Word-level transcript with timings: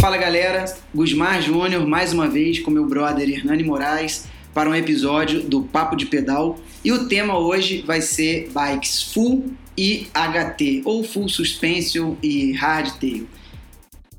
Fala 0.00 0.16
galera, 0.16 0.64
Gusmar 0.92 1.40
Júnior 1.40 1.86
mais 1.86 2.12
uma 2.12 2.28
vez 2.28 2.58
com 2.58 2.70
meu 2.70 2.86
brother 2.86 3.28
Hernani 3.28 3.62
Moraes 3.62 4.26
para 4.52 4.68
um 4.68 4.74
episódio 4.74 5.40
do 5.42 5.62
Papo 5.62 5.94
de 5.94 6.06
Pedal 6.06 6.58
e 6.84 6.90
o 6.90 7.06
tema 7.06 7.38
hoje 7.38 7.82
vai 7.86 8.00
ser 8.00 8.50
bikes 8.52 9.12
full 9.12 9.52
e 9.78 10.08
HT 10.14 10.82
ou 10.84 11.04
full 11.04 11.28
suspension 11.28 12.16
e 12.22 12.52
hardtail. 12.52 13.28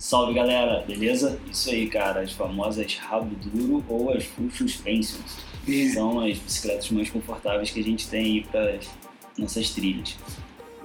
Salve 0.07 0.33
galera, 0.33 0.85
beleza? 0.87 1.37
Isso 1.51 1.69
aí, 1.69 1.85
cara, 1.89 2.21
as 2.21 2.31
famosas 2.31 2.95
rabo 2.95 3.35
duro 3.43 3.83
ou 3.89 4.09
as 4.13 4.23
full 4.23 4.49
suspensions. 4.49 5.35
É. 5.67 5.89
São 5.89 6.21
as 6.21 6.37
bicicletas 6.37 6.89
mais 6.91 7.09
confortáveis 7.09 7.71
que 7.71 7.81
a 7.81 7.83
gente 7.83 8.07
tem 8.07 8.23
aí 8.23 8.45
para 8.49 8.79
nossas 9.37 9.69
trilhas. 9.71 10.15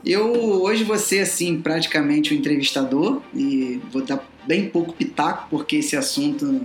Eu 0.04 0.32
hoje 0.64 0.82
vou 0.82 0.98
ser 0.98 1.20
assim 1.20 1.62
praticamente 1.62 2.34
o 2.34 2.36
entrevistador 2.36 3.22
e 3.32 3.80
vou 3.92 4.02
dar 4.02 4.28
bem 4.44 4.68
pouco 4.68 4.92
pitaco 4.92 5.46
porque 5.48 5.76
esse 5.76 5.96
assunto 5.96 6.60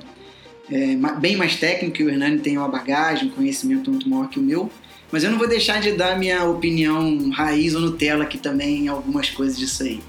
é 0.71 0.95
bem 1.19 1.35
mais 1.35 1.57
técnico 1.57 2.01
e 2.01 2.05
o 2.05 2.09
Hernani 2.09 2.39
tem 2.39 2.57
uma 2.57 2.67
bagagem, 2.67 3.27
um 3.27 3.31
conhecimento 3.33 3.91
muito 3.91 4.09
maior 4.09 4.29
que 4.29 4.39
o 4.39 4.41
meu. 4.41 4.67
Mas 5.11 5.23
eu 5.23 5.29
não 5.29 5.37
vou 5.37 5.47
deixar 5.47 5.79
de 5.79 5.91
dar 5.91 6.17
minha 6.17 6.43
opinião 6.43 7.29
raiz 7.29 7.75
ou 7.75 7.81
Nutella 7.81 8.23
aqui 8.23 8.39
também 8.39 8.85
em 8.85 8.87
algumas 8.87 9.29
coisas 9.29 9.59
disso 9.59 9.83
aí. 9.83 10.01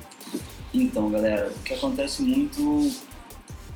Então, 0.72 1.10
galera, 1.10 1.50
o 1.50 1.62
que 1.62 1.74
acontece 1.74 2.22
muito 2.22 2.90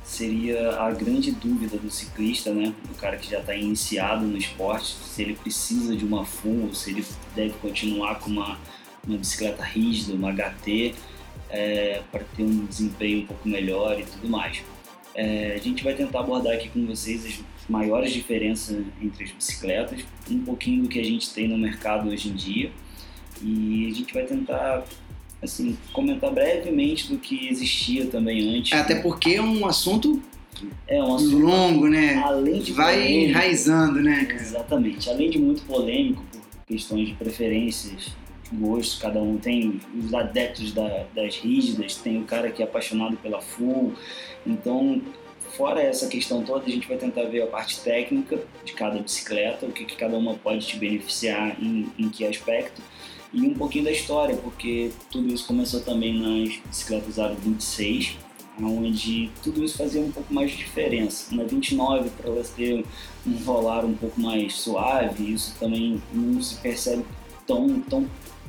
seria 0.03 0.77
a 0.79 0.91
grande 0.91 1.31
dúvida 1.31 1.77
do 1.77 1.89
ciclista, 1.89 2.53
né? 2.53 2.73
Do 2.87 2.95
cara 2.95 3.17
que 3.17 3.29
já 3.29 3.39
está 3.39 3.55
iniciado 3.55 4.25
no 4.25 4.37
esporte, 4.37 4.93
se 4.93 5.21
ele 5.21 5.35
precisa 5.35 5.95
de 5.95 6.05
uma 6.05 6.25
full, 6.25 6.73
se 6.73 6.91
ele 6.91 7.05
deve 7.35 7.53
continuar 7.53 8.19
com 8.19 8.29
uma, 8.29 8.59
uma 9.07 9.17
bicicleta 9.17 9.63
rígida, 9.63 10.13
uma 10.13 10.31
HT, 10.31 10.93
para 12.11 12.23
ter 12.35 12.43
um 12.43 12.65
desempenho 12.65 13.23
um 13.23 13.25
pouco 13.25 13.47
melhor 13.47 13.99
e 13.99 14.03
tudo 14.03 14.29
mais. 14.29 14.61
É, 15.15 15.53
a 15.55 15.59
gente 15.59 15.83
vai 15.83 15.93
tentar 15.93 16.21
abordar 16.21 16.53
aqui 16.53 16.69
com 16.69 16.85
vocês 16.85 17.25
as 17.25 17.69
maiores 17.69 18.11
diferenças 18.11 18.83
entre 19.01 19.25
as 19.25 19.31
bicicletas, 19.31 20.03
um 20.29 20.43
pouquinho 20.43 20.83
do 20.83 20.89
que 20.89 20.99
a 20.99 21.03
gente 21.03 21.31
tem 21.31 21.47
no 21.47 21.57
mercado 21.57 22.09
hoje 22.09 22.29
em 22.29 22.33
dia 22.33 22.71
e 23.41 23.87
a 23.91 23.93
gente 23.93 24.13
vai 24.13 24.25
tentar 24.25 24.83
assim 25.43 25.77
comentar 25.91 26.31
brevemente 26.31 27.09
do 27.11 27.17
que 27.17 27.47
existia 27.49 28.05
também 28.07 28.57
antes. 28.57 28.73
Até 28.73 28.95
porque 28.95 29.35
é 29.35 29.41
um 29.41 29.65
assunto 29.65 30.21
é 30.87 31.01
um 31.03 31.15
assunto 31.15 31.37
longo, 31.37 31.87
né? 31.89 32.15
além 32.23 32.59
de 32.61 32.71
Vai 32.71 32.95
polêmico, 32.95 33.29
enraizando, 33.29 34.01
né, 34.01 34.25
cara? 34.25 34.41
Exatamente. 34.41 35.09
Além 35.09 35.29
de 35.29 35.37
muito 35.39 35.61
polêmico 35.63 36.23
por 36.31 36.41
questões 36.65 37.09
de 37.09 37.13
preferências, 37.15 38.11
gostos, 38.53 38.99
cada 39.01 39.21
um 39.21 39.37
tem 39.37 39.79
os 39.99 40.13
adeptos 40.13 40.71
da- 40.71 41.05
das 41.13 41.35
rígidas, 41.37 41.95
tem 41.95 42.17
o 42.19 42.23
cara 42.23 42.49
que 42.51 42.61
é 42.61 42.65
apaixonado 42.65 43.17
pela 43.17 43.41
full. 43.41 43.93
Então, 44.45 45.01
fora 45.57 45.81
essa 45.81 46.07
questão 46.07 46.43
toda, 46.43 46.65
a 46.65 46.69
gente 46.69 46.87
vai 46.87 46.97
tentar 46.97 47.23
ver 47.23 47.41
a 47.41 47.47
parte 47.47 47.79
técnica 47.81 48.39
de 48.63 48.73
cada 48.73 48.99
bicicleta, 48.99 49.65
o 49.65 49.71
que, 49.71 49.83
que 49.85 49.95
cada 49.95 50.15
uma 50.17 50.35
pode 50.35 50.65
te 50.65 50.77
beneficiar 50.77 51.57
em, 51.61 51.87
em 51.97 52.09
que 52.09 52.25
aspecto. 52.25 52.81
E 53.33 53.41
um 53.41 53.53
pouquinho 53.55 53.85
da 53.85 53.91
história, 53.91 54.35
porque 54.37 54.91
tudo 55.09 55.33
isso 55.33 55.47
começou 55.47 55.79
também 55.79 56.19
nas 56.19 56.55
bicicletas 56.67 57.17
Aro 57.17 57.35
26, 57.35 58.17
onde 58.61 59.31
tudo 59.41 59.63
isso 59.63 59.75
fazia 59.77 60.01
um 60.01 60.11
pouco 60.11 60.31
mais 60.31 60.51
de 60.51 60.57
diferença. 60.57 61.35
Na 61.35 61.43
29, 61.43 62.11
para 62.11 62.29
elas 62.29 62.49
ter 62.49 62.85
um 63.25 63.35
rolar 63.43 63.85
um 63.85 63.95
pouco 63.95 64.21
mais 64.21 64.53
suave, 64.55 65.33
isso 65.33 65.55
também 65.59 66.01
não 66.13 66.39
se 66.41 66.55
percebe 66.57 67.03
tão, 67.47 67.79
tão, 67.81 68.05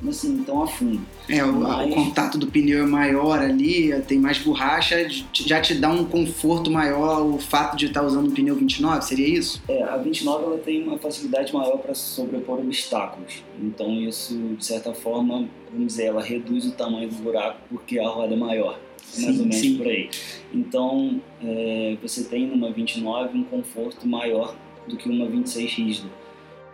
assim, 0.08 0.42
tão 0.44 0.62
a 0.62 0.66
fundo. 0.66 1.00
É, 1.28 1.42
o, 1.44 1.52
Mas- 1.52 1.90
o 1.90 1.94
contato 1.94 2.36
do 2.38 2.46
pneu 2.46 2.82
é 2.82 2.86
maior 2.86 3.38
ali, 3.38 3.92
tem 4.02 4.18
mais 4.18 4.38
borracha, 4.38 5.06
já 5.32 5.60
te 5.60 5.74
dá 5.74 5.88
um 5.90 6.04
conforto 6.04 6.70
maior 6.70 7.24
o 7.24 7.38
fato 7.38 7.76
de 7.76 7.86
estar 7.86 8.02
usando 8.02 8.28
um 8.28 8.34
pneu 8.34 8.54
29, 8.56 9.02
seria 9.02 9.28
isso? 9.28 9.62
É, 9.68 9.82
a 9.82 9.96
29 9.96 10.44
ela 10.44 10.58
tem 10.58 10.82
uma 10.82 10.98
facilidade 10.98 11.52
maior 11.54 11.78
para 11.78 11.94
sobrepor 11.94 12.58
obstáculos. 12.58 13.42
Então 13.62 13.94
isso, 14.00 14.36
de 14.58 14.64
certa 14.64 14.92
forma, 14.92 15.48
vamos 15.72 15.86
dizer, 15.88 16.06
ela 16.06 16.22
reduz 16.22 16.66
o 16.66 16.72
tamanho 16.72 17.08
do 17.08 17.16
buraco 17.16 17.58
porque 17.70 17.98
a 17.98 18.08
roda 18.08 18.34
é 18.34 18.36
maior. 18.36 18.78
É 19.16 19.20
mais 19.20 19.34
Sim, 19.36 19.40
ou 19.42 19.46
menos 19.46 19.56
sim. 19.56 19.76
por 19.76 19.86
aí. 19.86 20.10
Então 20.52 21.20
é, 21.42 21.96
você 22.02 22.24
tem 22.24 22.46
numa 22.46 22.70
29 22.72 23.38
um 23.38 23.44
conforto 23.44 24.06
maior 24.08 24.54
do 24.88 24.96
que 24.96 25.08
uma 25.08 25.26
26 25.26 25.72
rígida. 25.72 26.08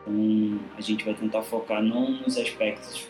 Então 0.00 0.60
a 0.76 0.80
gente 0.80 1.04
vai 1.04 1.14
tentar 1.14 1.42
focar 1.42 1.82
não 1.82 2.10
nos 2.10 2.36
aspectos 2.36 3.06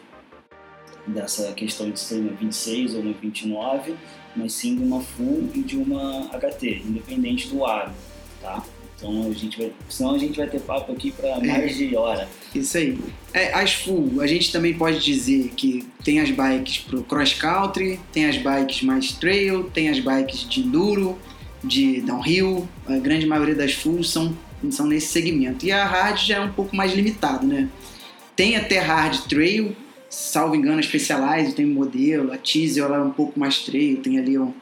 dessa 1.06 1.52
questão 1.52 1.90
de 1.90 1.98
ser 1.98 2.20
uma 2.20 2.32
26 2.32 2.94
ou 2.94 3.00
uma 3.00 3.12
29, 3.12 3.94
mas 4.36 4.52
sim 4.52 4.76
de 4.76 4.82
uma 4.82 5.00
full 5.00 5.48
e 5.54 5.62
de 5.62 5.76
uma 5.76 6.28
HT, 6.28 6.82
independente 6.86 7.48
do 7.48 7.64
aro, 7.64 7.92
tá? 8.40 8.62
Então 8.96 9.30
a 9.30 9.32
gente 9.32 9.56
vai, 9.56 9.72
senão 9.88 10.14
a 10.14 10.18
gente 10.18 10.36
vai 10.36 10.46
ter 10.46 10.60
papo 10.60 10.92
aqui 10.92 11.10
para 11.10 11.40
mais 11.40 11.74
de 11.74 11.96
hora. 11.96 12.28
Isso 12.54 12.76
aí. 12.76 12.98
É, 13.32 13.52
as 13.54 13.72
full, 13.72 14.20
a 14.20 14.26
gente 14.26 14.52
também 14.52 14.74
pode 14.74 15.00
dizer 15.00 15.48
que 15.56 15.88
tem 16.04 16.20
as 16.20 16.30
bikes 16.30 16.78
pro 16.78 17.02
cross 17.04 17.32
country, 17.32 17.98
tem 18.12 18.26
as 18.26 18.36
bikes 18.36 18.82
mais 18.82 19.12
trail, 19.12 19.64
tem 19.72 19.88
as 19.88 19.98
bikes 19.98 20.46
de 20.46 20.60
enduro, 20.60 21.18
de 21.64 22.02
downhill. 22.02 22.68
A 22.86 22.98
grande 22.98 23.24
maioria 23.26 23.54
das 23.54 23.72
full 23.72 24.04
são, 24.04 24.36
são 24.70 24.86
nesse 24.86 25.08
segmento. 25.08 25.64
E 25.64 25.70
a 25.72 25.84
hard 25.84 26.18
já 26.18 26.36
é 26.36 26.40
um 26.40 26.52
pouco 26.52 26.74
mais 26.74 26.92
limitado, 26.92 27.46
né? 27.46 27.68
Tem 28.34 28.56
até 28.56 28.78
hard 28.78 29.16
trail, 29.28 29.76
salvo 30.08 30.54
engano, 30.56 30.78
a 30.78 30.82
Specialized 30.82 31.54
tem 31.54 31.66
um 31.66 31.74
modelo, 31.74 32.32
a 32.32 32.36
Teasel 32.38 32.86
ela 32.86 32.96
é 32.96 33.00
um 33.02 33.10
pouco 33.12 33.38
mais 33.38 33.60
trail, 33.60 33.98
tem 33.98 34.18
ali 34.18 34.38
um, 34.38 34.52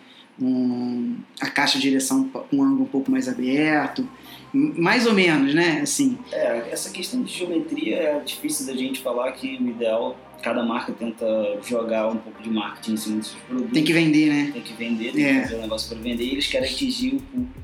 um- 0.40 1.16
a 1.40 1.46
caixa 1.48 1.78
de 1.78 1.82
direção 1.88 2.28
com 2.28 2.44
um 2.56 2.62
ângulo 2.62 2.82
um 2.82 2.86
pouco 2.88 3.10
mais 3.10 3.28
aberto. 3.28 4.08
Mais 4.52 5.06
ou 5.06 5.12
menos, 5.12 5.54
né? 5.54 5.80
Assim, 5.82 6.16
É, 6.32 6.68
essa 6.70 6.90
questão 6.90 7.22
de 7.22 7.32
geometria 7.32 7.96
é 7.96 8.20
difícil 8.20 8.66
da 8.66 8.74
gente 8.74 9.00
falar 9.00 9.30
que 9.32 9.56
o 9.58 9.68
ideal, 9.68 10.16
cada 10.42 10.62
marca 10.62 10.90
tenta 10.92 11.26
jogar 11.66 12.08
um 12.08 12.16
pouco 12.16 12.42
de 12.42 12.48
marketing 12.48 12.92
em 12.92 12.96
cima 12.96 13.18
dos 13.18 13.26
seus 13.28 13.40
produtos. 13.42 13.72
tem 13.72 13.84
que 13.84 13.92
vender, 13.92 14.28
né? 14.30 14.50
tem 14.52 14.62
que 14.62 14.72
vender, 14.72 15.12
tem 15.12 15.24
É. 15.24 15.34
que 15.34 15.40
fazer 15.42 15.56
um 15.56 15.60
negócio 15.62 15.88
para 15.90 15.98
vender 15.98 16.24
e 16.24 16.32
eles 16.32 16.46
querem 16.46 16.68
atingir 16.70 17.16
o 17.16 17.20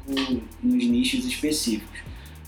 público 0.06 0.43
nos 0.62 0.84
nichos 0.87 1.25
específicos. 1.25 2.00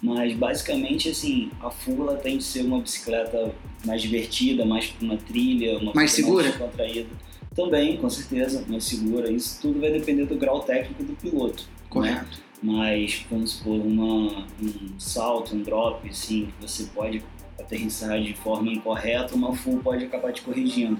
Mas 0.02 0.34
basicamente 0.34 1.08
assim, 1.08 1.50
a 1.60 1.70
full 1.70 2.08
ela 2.08 2.16
tem 2.16 2.38
de 2.38 2.44
ser 2.44 2.62
uma 2.62 2.80
bicicleta 2.80 3.54
mais 3.84 4.02
divertida, 4.02 4.64
mais 4.64 4.92
uma 5.00 5.16
trilha, 5.16 5.78
uma 5.78 5.92
Mais 5.94 6.12
segura? 6.12 6.44
mais 6.44 6.56
descontraída. 6.56 7.08
Também, 7.54 7.96
com 7.96 8.10
certeza, 8.10 8.64
mais 8.68 8.84
segura. 8.84 9.30
Isso 9.32 9.58
tudo 9.62 9.80
vai 9.80 9.90
depender 9.90 10.26
do 10.26 10.36
grau 10.36 10.60
técnico 10.60 11.02
do 11.02 11.14
piloto. 11.14 11.62
né? 11.62 11.68
Correto. 11.88 12.44
Mas 12.62 13.24
vamos 13.30 13.52
supor 13.52 13.80
uma, 13.80 14.46
um 14.62 14.98
salto, 14.98 15.54
um 15.54 15.62
drop, 15.62 16.06
assim, 16.08 16.46
que 16.58 16.66
você 16.66 16.84
pode 16.94 17.22
aterrissar 17.58 18.20
de 18.20 18.34
forma 18.34 18.70
incorreta, 18.70 19.34
uma 19.34 19.54
full 19.54 19.78
pode 19.78 20.04
acabar 20.04 20.32
te 20.32 20.42
corrigindo. 20.42 20.98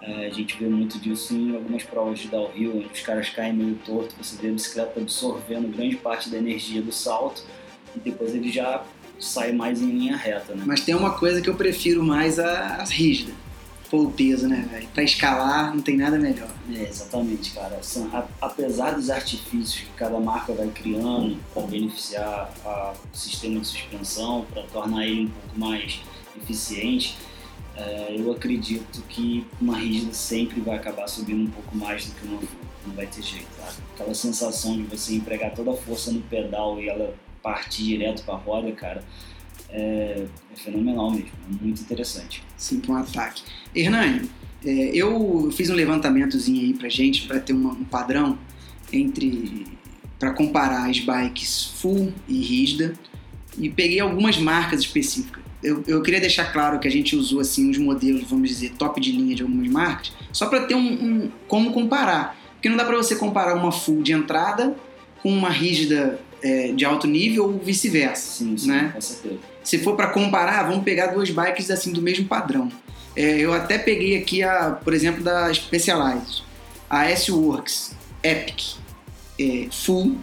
É, 0.00 0.26
a 0.26 0.30
gente 0.30 0.56
vê 0.58 0.66
muito 0.66 0.98
disso 0.98 1.32
em 1.34 1.54
algumas 1.54 1.84
provas 1.84 2.18
de 2.18 2.26
downhill, 2.28 2.78
onde 2.78 2.88
os 2.92 3.00
caras 3.02 3.28
caem 3.30 3.52
meio 3.52 3.76
torto, 3.84 4.16
você 4.20 4.36
vê 4.42 4.48
a 4.48 4.52
bicicleta 4.52 5.00
absorvendo 5.00 5.68
grande 5.68 5.96
parte 5.96 6.28
da 6.28 6.38
energia 6.38 6.82
do 6.82 6.90
salto 6.90 7.44
e 7.96 8.00
depois 8.00 8.34
ele 8.34 8.50
já 8.50 8.82
sai 9.18 9.52
mais 9.52 9.80
em 9.80 9.90
linha 9.90 10.16
reta, 10.16 10.54
né? 10.54 10.64
Mas 10.66 10.80
tem 10.80 10.94
uma 10.94 11.12
coisa 11.12 11.40
que 11.40 11.48
eu 11.48 11.54
prefiro 11.54 12.02
mais 12.02 12.38
a, 12.38 12.76
as 12.76 12.90
rígidas. 12.90 13.34
Pô, 13.90 14.04
o 14.04 14.10
peso, 14.10 14.48
né, 14.48 14.66
velho? 14.70 14.88
Pra 14.94 15.02
escalar 15.02 15.74
não 15.74 15.82
tem 15.82 15.98
nada 15.98 16.18
melhor. 16.18 16.48
É, 16.74 16.82
exatamente, 16.88 17.50
cara. 17.52 17.78
Apesar 18.40 18.92
dos 18.92 19.10
artifícios 19.10 19.80
que 19.80 19.90
cada 19.96 20.18
marca 20.18 20.52
vai 20.54 20.66
criando 20.68 21.36
para 21.52 21.62
beneficiar 21.66 22.50
a- 22.64 22.94
o 23.12 23.16
sistema 23.16 23.60
de 23.60 23.66
suspensão, 23.66 24.46
para 24.50 24.62
tornar 24.62 25.06
ele 25.06 25.26
um 25.26 25.28
pouco 25.28 25.58
mais 25.60 26.00
eficiente, 26.42 27.16
é, 27.76 28.14
eu 28.18 28.32
acredito 28.32 29.02
que 29.08 29.46
uma 29.60 29.76
rígida 29.78 30.12
sempre 30.14 30.60
vai 30.60 30.76
acabar 30.76 31.06
subindo 31.06 31.42
um 31.42 31.50
pouco 31.50 31.76
mais 31.76 32.06
do 32.06 32.14
que 32.14 32.26
uma 32.26 32.38
full. 32.38 32.48
Não 32.86 32.94
vai 32.94 33.06
ter 33.06 33.22
jeito, 33.22 33.46
tá? 33.56 33.72
Aquela 33.94 34.14
sensação 34.14 34.74
de 34.76 34.82
você 34.84 35.14
empregar 35.14 35.54
toda 35.54 35.70
a 35.70 35.76
força 35.76 36.10
no 36.10 36.20
pedal 36.22 36.80
e 36.80 36.88
ela 36.88 37.14
partir 37.42 37.82
direto 37.84 38.22
para 38.24 38.34
a 38.34 38.38
roda, 38.38 38.70
cara, 38.72 39.02
é, 39.70 40.26
é 40.52 40.56
fenomenal 40.56 41.10
mesmo. 41.10 41.30
É 41.60 41.64
muito 41.64 41.80
interessante. 41.82 42.42
Sim, 42.56 42.80
pra 42.80 42.92
um 42.92 42.96
ataque. 42.96 43.42
Hernani, 43.74 44.30
é, 44.64 44.70
eu 44.94 45.50
fiz 45.52 45.70
um 45.70 45.74
levantamentozinho 45.74 46.60
aí 46.60 46.74
pra 46.74 46.88
gente, 46.88 47.26
pra 47.26 47.40
ter 47.40 47.52
uma- 47.52 47.72
um 47.72 47.84
padrão 47.84 48.38
entre. 48.92 49.66
para 50.18 50.30
comparar 50.32 50.88
as 50.88 51.00
bikes 51.00 51.64
full 51.80 52.12
e 52.28 52.40
rígida 52.42 52.94
e 53.58 53.68
peguei 53.68 53.98
algumas 53.98 54.38
marcas 54.38 54.78
específicas. 54.82 55.42
Eu, 55.60 55.82
eu 55.84 56.00
queria 56.00 56.20
deixar 56.20 56.52
claro 56.52 56.78
que 56.78 56.86
a 56.86 56.90
gente 56.90 57.16
usou 57.16 57.40
assim 57.40 57.68
uns 57.68 57.76
modelos, 57.76 58.22
vamos 58.30 58.48
dizer, 58.48 58.70
top 58.78 59.00
de 59.00 59.10
linha 59.10 59.34
de 59.34 59.42
algumas 59.42 59.66
marcas, 59.68 60.12
só 60.32 60.46
para 60.46 60.64
ter 60.64 60.76
um, 60.76 60.78
um- 61.24 61.30
como 61.48 61.72
comparar. 61.72 62.36
Porque 62.54 62.68
não 62.68 62.76
dá 62.76 62.84
para 62.84 62.96
você 62.96 63.16
comparar 63.16 63.56
uma 63.56 63.72
full 63.72 64.00
de 64.00 64.12
entrada 64.12 64.76
com 65.20 65.28
uma 65.32 65.50
rígida 65.50 66.20
é, 66.42 66.72
de 66.72 66.84
alto 66.84 67.06
nível 67.06 67.44
ou 67.44 67.58
vice-versa. 67.58 68.38
Sim, 68.38 68.56
sim, 68.56 68.68
Né? 68.68 68.90
com 68.94 69.00
certeza. 69.00 69.38
Se 69.62 69.78
for 69.78 69.94
para 69.94 70.08
comparar, 70.08 70.64
vamos 70.64 70.84
pegar 70.84 71.08
duas 71.08 71.30
bikes 71.30 71.70
assim 71.70 71.92
do 71.92 72.02
mesmo 72.02 72.26
padrão. 72.26 72.70
É, 73.14 73.38
eu 73.38 73.52
até 73.52 73.78
peguei 73.78 74.16
aqui 74.16 74.42
a, 74.42 74.70
por 74.72 74.92
exemplo, 74.92 75.22
da 75.22 75.52
Specialized, 75.52 76.42
a 76.88 77.06
S-Works 77.10 77.94
Epic 78.22 78.76
é, 79.38 79.68
Full 79.70 80.16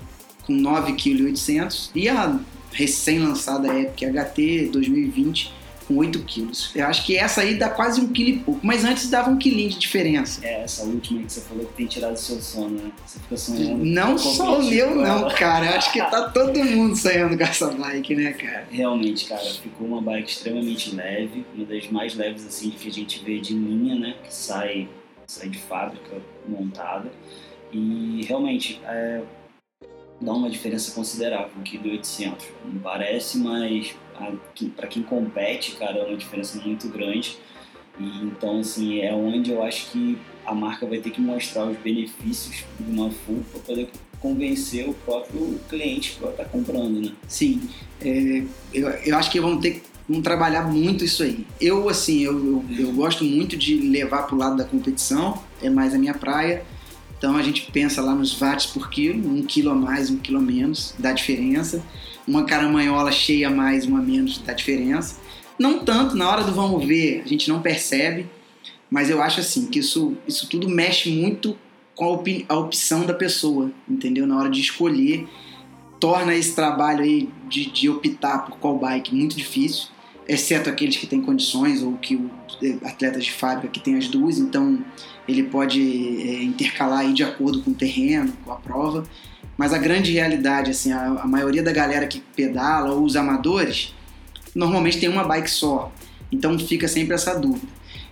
com 0.45 0.53
9,8 0.53 0.95
kg 1.35 1.89
e 1.95 2.09
a 2.09 2.39
recém-lançada 2.71 3.67
Epic 3.79 4.09
HT 4.09 4.69
2020 4.71 5.53
com 5.89 5.95
8 5.97 6.19
kg. 6.19 6.51
Eu 6.75 6.85
acho 6.85 7.03
que 7.03 7.17
essa 7.17 7.41
aí 7.41 7.55
dá 7.55 7.67
quase 7.67 7.99
um 7.99 8.13
quilo 8.13 8.29
e 8.29 8.39
pouco, 8.39 8.59
mas 8.63 8.85
antes 8.85 9.09
dava 9.09 9.31
um 9.31 9.37
quilinho 9.37 9.71
de 9.71 9.79
diferença. 9.79 10.45
É, 10.45 10.61
essa 10.61 10.83
última 10.83 11.19
aí 11.19 11.25
que 11.25 11.33
você 11.33 11.41
falou 11.41 11.65
que 11.65 11.73
tem 11.73 11.87
tirado 11.87 12.13
o 12.13 12.17
seu 12.17 12.39
sono, 12.39 12.79
né? 12.83 12.91
Você 13.03 13.19
fica 13.19 13.35
sonhando. 13.35 13.83
Não 13.83 14.15
só 14.15 14.59
o 14.59 14.63
meu 14.63 14.95
não, 14.95 15.27
cara. 15.29 15.65
Eu 15.65 15.77
acho 15.77 15.91
que 15.91 15.99
tá 15.99 16.29
todo 16.29 16.63
mundo 16.63 16.95
sonhando 16.95 17.35
com 17.35 17.43
essa 17.43 17.71
bike, 17.71 18.15
né, 18.15 18.33
cara? 18.33 18.67
Realmente, 18.69 19.25
cara, 19.25 19.41
ficou 19.41 19.87
uma 19.87 19.99
bike 19.99 20.29
extremamente 20.29 20.95
leve, 20.95 21.43
uma 21.55 21.65
das 21.65 21.89
mais 21.89 22.13
leves 22.13 22.45
assim 22.45 22.69
que 22.69 22.87
a 22.87 22.91
gente 22.91 23.23
vê 23.25 23.39
de 23.39 23.55
linha, 23.55 23.95
né? 23.95 24.15
Que 24.23 24.31
sai, 24.31 24.87
sai 25.25 25.49
de 25.49 25.57
fábrica 25.57 26.21
montada. 26.47 27.11
E 27.73 28.23
realmente 28.27 28.79
é, 28.85 29.21
dá 30.21 30.33
uma 30.33 30.51
diferença 30.51 30.91
considerável 30.91 31.51
aqui 31.59 31.79
do 31.79 31.89
800. 31.89 32.45
Não 32.65 32.79
parece, 32.79 33.39
mas 33.39 33.95
para 34.75 34.87
quem 34.87 35.03
compete, 35.03 35.75
cara, 35.75 35.99
é 35.99 36.05
uma 36.05 36.17
diferença 36.17 36.59
muito 36.59 36.87
grande. 36.89 37.37
E 37.99 38.23
então, 38.23 38.59
assim, 38.59 38.99
é 38.99 39.13
onde 39.13 39.51
eu 39.51 39.63
acho 39.63 39.91
que 39.91 40.17
a 40.45 40.53
marca 40.53 40.85
vai 40.85 40.99
ter 40.99 41.11
que 41.11 41.21
mostrar 41.21 41.65
os 41.65 41.77
benefícios 41.77 42.63
de 42.79 42.91
uma 42.91 43.11
full 43.11 43.43
para 43.51 43.61
poder 43.61 43.89
convencer 44.19 44.87
o 44.87 44.93
próprio 44.93 45.59
cliente 45.69 46.17
para 46.19 46.29
estar 46.31 46.45
comprando, 46.45 47.01
né? 47.01 47.11
Sim, 47.27 47.61
é, 48.01 48.43
eu, 48.73 48.89
eu 48.89 49.17
acho 49.17 49.31
que 49.31 49.39
vamos 49.39 49.61
ter 49.61 49.71
que 49.75 49.81
vamos 50.09 50.23
trabalhar 50.23 50.63
muito 50.63 51.05
isso 51.05 51.21
aí. 51.21 51.45
Eu, 51.61 51.87
assim, 51.87 52.21
eu, 52.21 52.33
eu, 52.33 52.65
eu 52.79 52.91
gosto 52.93 53.23
muito 53.23 53.55
de 53.55 53.77
levar 53.77 54.23
para 54.23 54.35
o 54.35 54.37
lado 54.37 54.57
da 54.57 54.63
competição, 54.63 55.39
é 55.61 55.69
mais 55.69 55.93
a 55.93 55.99
minha 55.99 56.15
praia. 56.15 56.63
Então 57.17 57.35
a 57.35 57.43
gente 57.43 57.69
pensa 57.71 58.01
lá 58.01 58.15
nos 58.15 58.33
watts 58.39 58.65
por 58.65 58.89
quilo, 58.89 59.29
um 59.29 59.43
quilo 59.43 59.69
a 59.69 59.75
mais, 59.75 60.09
um 60.09 60.17
quilo 60.17 60.39
a 60.39 60.41
menos, 60.41 60.95
dá 60.97 61.11
diferença. 61.11 61.83
Uma 62.29 62.43
caramanhola 62.45 63.11
cheia 63.11 63.49
mais, 63.49 63.85
uma 63.85 63.99
menos, 63.99 64.37
dá 64.37 64.53
diferença. 64.53 65.17
Não 65.57 65.79
tanto, 65.79 66.15
na 66.15 66.29
hora 66.29 66.43
do 66.43 66.53
vamos 66.53 66.85
ver, 66.85 67.23
a 67.25 67.27
gente 67.27 67.49
não 67.49 67.59
percebe, 67.59 68.27
mas 68.89 69.09
eu 69.09 69.19
acho 69.21 69.39
assim 69.39 69.65
que 69.65 69.79
isso, 69.79 70.15
isso 70.27 70.47
tudo 70.47 70.69
mexe 70.69 71.09
muito 71.09 71.57
com 71.95 72.05
a, 72.05 72.09
opi- 72.09 72.45
a 72.47 72.55
opção 72.55 73.03
da 73.05 73.13
pessoa, 73.13 73.71
entendeu? 73.89 74.27
Na 74.27 74.37
hora 74.37 74.49
de 74.49 74.61
escolher, 74.61 75.27
torna 75.99 76.35
esse 76.35 76.53
trabalho 76.53 77.03
aí 77.03 77.27
de, 77.49 77.65
de 77.71 77.89
optar 77.89 78.45
por 78.45 78.57
qual 78.57 78.77
bike 78.77 79.13
muito 79.13 79.35
difícil, 79.35 79.87
exceto 80.27 80.69
aqueles 80.69 80.95
que 80.95 81.07
têm 81.07 81.21
condições 81.21 81.81
ou 81.81 81.93
que 81.97 82.15
o 82.15 82.29
eh, 82.63 82.77
atletas 82.85 83.25
de 83.25 83.31
fábrica 83.31 83.67
que 83.67 83.79
tem 83.79 83.95
as 83.95 84.07
duas, 84.07 84.37
então 84.37 84.79
ele 85.27 85.43
pode 85.43 85.81
é, 85.81 86.43
intercalar 86.43 86.99
aí 86.99 87.13
de 87.13 87.23
acordo 87.23 87.61
com 87.63 87.71
o 87.71 87.73
terreno, 87.73 88.31
com 88.45 88.51
a 88.51 88.55
prova. 88.55 89.03
Mas 89.59 89.73
a 89.73 89.77
grande 89.77 90.13
realidade, 90.13 90.71
assim, 90.71 90.93
a, 90.93 91.05
a 91.05 91.27
maioria 91.27 91.61
da 91.61 91.73
galera 91.73 92.07
que 92.07 92.21
pedala 92.33 92.93
ou 92.93 93.03
os 93.03 93.17
amadores, 93.17 93.93
normalmente 94.55 95.01
tem 95.01 95.09
uma 95.09 95.25
bike 95.25 95.51
só. 95.51 95.91
Então 96.31 96.57
fica 96.57 96.87
sempre 96.87 97.13
essa 97.13 97.37
dúvida. 97.37 97.67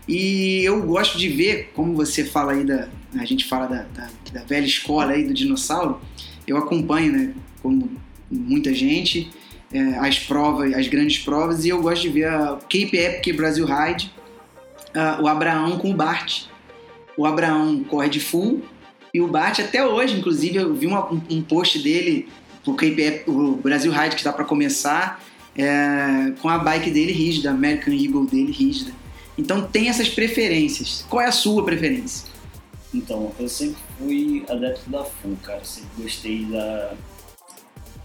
E 0.05 0.61
eu 0.65 0.85
gosto 0.85 1.17
de 1.17 1.29
ver, 1.29 1.71
como 1.73 1.95
você 1.95 2.25
fala 2.25 2.51
aí 2.51 2.65
da. 2.65 2.89
A 3.17 3.23
gente 3.23 3.45
fala 3.45 3.65
da, 3.65 3.83
da, 3.83 4.09
da 4.33 4.43
velha 4.43 4.65
escola 4.65 5.13
aí 5.13 5.25
do 5.25 5.33
dinossauro, 5.33 6.01
eu 6.45 6.57
acompanho, 6.57 7.13
né? 7.13 7.33
Como 7.61 7.89
muita 8.29 8.73
gente, 8.73 9.31
é, 9.71 9.99
as 9.99 10.19
provas, 10.19 10.73
as 10.73 10.89
grandes 10.89 11.19
provas, 11.19 11.63
e 11.63 11.69
eu 11.69 11.81
gosto 11.81 12.01
de 12.01 12.09
ver 12.09 12.27
a 12.27 12.57
Cape 12.63 12.97
Epic 12.97 13.33
Brasil 13.37 13.65
Ride, 13.65 14.13
o 15.21 15.27
Abraão 15.29 15.79
com 15.79 15.91
o 15.91 15.93
Bart. 15.93 16.47
O 17.15 17.25
Abraão 17.25 17.85
corre 17.85 18.09
de 18.09 18.19
full 18.19 18.61
e 19.17 19.21
o 19.21 19.27
Bart 19.27 19.59
até 19.59 19.83
hoje, 19.83 20.15
inclusive, 20.15 20.57
eu 20.57 20.75
vi 20.75 20.85
uma- 20.85 21.11
um, 21.11 21.19
um 21.31 21.41
post 21.41 21.79
dele 21.79 22.29
pro 22.63 22.75
Epic, 22.85 23.27
o 23.27 23.55
Brasil 23.55 23.91
Ride 23.91 24.11
que 24.11 24.17
está 24.17 24.31
para 24.31 24.45
começar, 24.45 25.23
é, 25.57 26.33
com 26.39 26.47
a 26.47 26.59
bike 26.59 26.91
dele 26.91 27.11
rígida, 27.11 27.49
a 27.49 27.53
American 27.53 27.93
Eagle 27.93 28.27
dele 28.27 28.51
rígida. 28.51 28.91
Então 29.35 29.63
tem 29.63 29.89
essas 29.89 30.07
preferências. 30.07 31.03
Qual 31.09 31.19
é 31.21 31.25
a 31.25 31.31
sua 31.31 31.65
preferência? 31.65 32.27
Então, 32.93 33.31
eu 33.39 33.49
sempre 33.49 33.77
fui 33.97 34.45
adepto 34.47 34.89
da 34.89 35.03
full, 35.03 35.35
cara. 35.41 35.63
Sempre 35.63 36.03
gostei 36.03 36.45
da... 36.45 36.93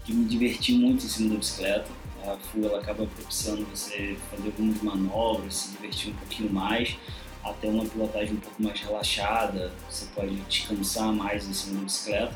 de 0.05 0.13
me 0.13 0.25
divertir 0.25 0.75
muito 0.75 1.05
em 1.05 1.09
cima 1.09 1.29
da 1.29 1.35
bicicleta. 1.35 1.87
A 2.25 2.37
full 2.37 2.65
ela 2.65 2.79
acaba 2.79 3.05
propiciando 3.05 3.65
você 3.71 4.15
fazer 4.31 4.47
algumas 4.47 4.81
manobras, 4.81 5.55
se 5.55 5.71
divertir 5.73 6.11
um 6.11 6.15
pouquinho 6.15 6.51
mais, 6.51 6.95
até 7.43 7.67
uma 7.67 7.85
pilotagem 7.85 8.33
um 8.35 8.39
pouco 8.39 8.61
mais 8.61 8.79
relaxada. 8.79 9.71
Você 9.89 10.05
pode 10.15 10.35
descansar 10.49 11.11
mais 11.13 11.47
em 11.47 11.53
cima 11.53 11.79
da 11.79 11.85
bicicleta, 11.85 12.33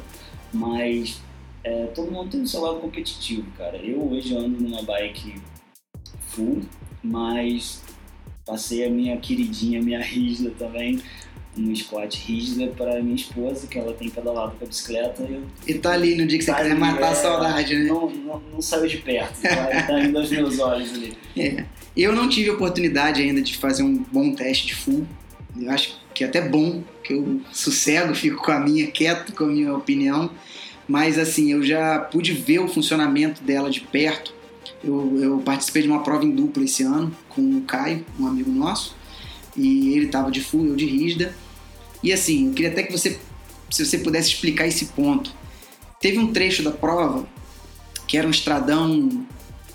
mas 0.53 1.19
é, 1.63 1.85
todo 1.87 2.11
mundo 2.11 2.29
tem 2.31 2.41
o 2.41 2.47
seu 2.47 2.61
lado 2.61 2.79
competitivo, 2.79 3.49
cara. 3.57 3.77
Eu 3.77 4.09
hoje 4.11 4.35
ando 4.35 4.61
numa 4.61 4.81
bike 4.83 5.35
full, 6.27 6.61
mas 7.03 7.81
passei 8.45 8.85
a 8.85 8.89
minha 8.89 9.17
queridinha, 9.17 9.81
minha 9.81 10.01
rígida 10.01 10.51
também, 10.57 11.01
um 11.57 11.75
squat 11.75 12.15
rígida 12.25 12.67
para 12.77 13.01
minha 13.01 13.15
esposa, 13.15 13.65
que 13.67 13.77
ela 13.79 13.91
tem 13.93 14.09
pedalado 14.09 14.55
com 14.57 14.63
a 14.63 14.67
bicicleta 14.67 15.23
e 15.23 15.33
eu 15.33 15.43
E 15.67 15.73
tá 15.73 15.91
ali 15.93 16.15
no 16.15 16.27
dia 16.27 16.37
que 16.37 16.45
você 16.45 16.51
Tá 16.51 16.57
quiser 16.57 16.71
ali, 16.71 16.79
matar 16.79 17.07
a 17.07 17.11
é. 17.11 17.15
saudade, 17.15 17.75
né? 17.75 17.85
não, 17.85 18.09
não, 18.09 18.39
não 18.39 18.61
saiu 18.61 18.87
de 18.87 18.97
perto, 18.97 19.41
tá, 19.41 19.83
tá 19.87 19.99
indo 19.99 20.17
aos 20.17 20.29
meus 20.29 20.59
olhos 20.59 20.93
ali. 20.93 21.17
Eu 21.97 22.13
não 22.13 22.29
tive 22.29 22.51
oportunidade 22.51 23.23
ainda 23.23 23.41
de 23.41 23.57
fazer 23.57 23.81
um 23.81 24.05
bom 24.11 24.31
teste 24.31 24.67
de 24.67 24.75
full. 24.75 25.07
Eu 25.59 25.71
acho 25.71 25.99
que 26.13 26.23
é 26.23 26.27
até 26.27 26.39
bom, 26.39 26.83
que 27.03 27.11
eu 27.11 27.41
sossego, 27.51 28.13
fico 28.13 28.37
com 28.37 28.51
a 28.51 28.59
minha, 28.59 28.85
quieto 28.85 29.33
com 29.33 29.45
a 29.45 29.47
minha 29.47 29.75
opinião. 29.75 30.29
Mas 30.87 31.17
assim, 31.17 31.51
eu 31.51 31.63
já 31.63 31.97
pude 31.97 32.33
ver 32.33 32.59
o 32.59 32.67
funcionamento 32.67 33.43
dela 33.43 33.71
de 33.71 33.81
perto. 33.81 34.31
Eu, 34.83 35.17
eu 35.19 35.37
participei 35.39 35.81
de 35.81 35.87
uma 35.87 36.03
prova 36.03 36.23
em 36.23 36.29
dupla 36.29 36.63
esse 36.63 36.83
ano 36.83 37.11
com 37.29 37.41
o 37.41 37.61
Caio, 37.61 38.05
um 38.19 38.27
amigo 38.27 38.51
nosso. 38.51 38.95
E 39.55 39.95
ele 39.95 40.07
tava 40.07 40.29
de 40.29 40.39
full, 40.39 40.67
eu 40.67 40.75
de 40.75 40.85
rígida. 40.85 41.35
E 42.03 42.13
assim, 42.13 42.49
eu 42.49 42.53
queria 42.53 42.69
até 42.69 42.83
que 42.83 42.91
você, 42.91 43.19
se 43.71 43.83
você 43.83 43.97
pudesse 43.97 44.29
explicar 44.29 44.67
esse 44.67 44.85
ponto. 44.85 45.33
Teve 45.99 46.19
um 46.19 46.31
trecho 46.31 46.61
da 46.61 46.69
prova 46.71 47.27
que 48.07 48.17
era 48.17 48.27
um 48.27 48.31
estradão 48.31 49.25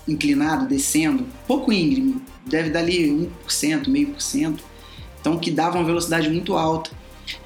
inclinado, 0.07 0.67
descendo, 0.67 1.25
pouco 1.47 1.71
íngreme, 1.71 2.21
deve 2.45 2.69
dar 2.69 2.79
ali 2.79 3.09
1%, 3.47 3.87
meio 3.87 4.07
por 4.07 4.21
cento, 4.21 4.63
então 5.19 5.37
que 5.37 5.49
dava 5.49 5.77
uma 5.77 5.85
velocidade 5.85 6.29
muito 6.29 6.55
alta. 6.55 6.91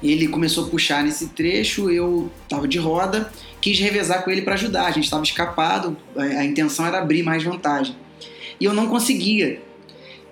Ele 0.02 0.26
começou 0.26 0.66
a 0.66 0.68
puxar 0.68 1.04
nesse 1.04 1.28
trecho, 1.28 1.88
eu 1.88 2.30
estava 2.42 2.66
de 2.66 2.78
roda, 2.78 3.32
quis 3.60 3.78
revezar 3.78 4.24
com 4.24 4.30
ele 4.30 4.42
para 4.42 4.54
ajudar, 4.54 4.86
a 4.86 4.90
gente 4.90 5.04
estava 5.04 5.22
escapado, 5.22 5.96
a, 6.16 6.44
intenção 6.44 6.84
era 6.84 6.98
abrir 6.98 7.22
mais 7.22 7.44
vantagem. 7.44 7.94
E 8.60 8.64
eu 8.64 8.72
não 8.72 8.88
conseguia. 8.88 9.62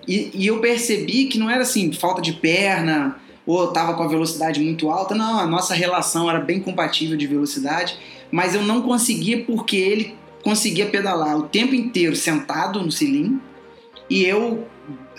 E, 0.05 0.31
e 0.33 0.47
eu 0.47 0.59
percebi 0.59 1.25
que 1.25 1.37
não 1.37 1.49
era 1.49 1.61
assim, 1.61 1.91
falta 1.93 2.21
de 2.21 2.33
perna, 2.33 3.17
ou 3.45 3.61
eu 3.61 3.69
estava 3.69 3.93
com 3.93 4.03
a 4.03 4.07
velocidade 4.07 4.59
muito 4.59 4.89
alta, 4.89 5.15
não, 5.15 5.39
a 5.39 5.47
nossa 5.47 5.73
relação 5.73 6.29
era 6.29 6.39
bem 6.39 6.59
compatível 6.59 7.15
de 7.15 7.25
velocidade, 7.25 7.97
mas 8.29 8.53
eu 8.53 8.61
não 8.61 8.81
conseguia 8.81 9.45
porque 9.45 9.77
ele 9.77 10.15
conseguia 10.47 10.85
pedalar 10.85 11.37
o 11.37 11.43
tempo 11.43 11.75
inteiro 11.75 12.15
sentado 12.15 12.81
no 12.81 12.89
cilindro 12.89 13.41
e 14.09 14.23
eu 14.23 14.65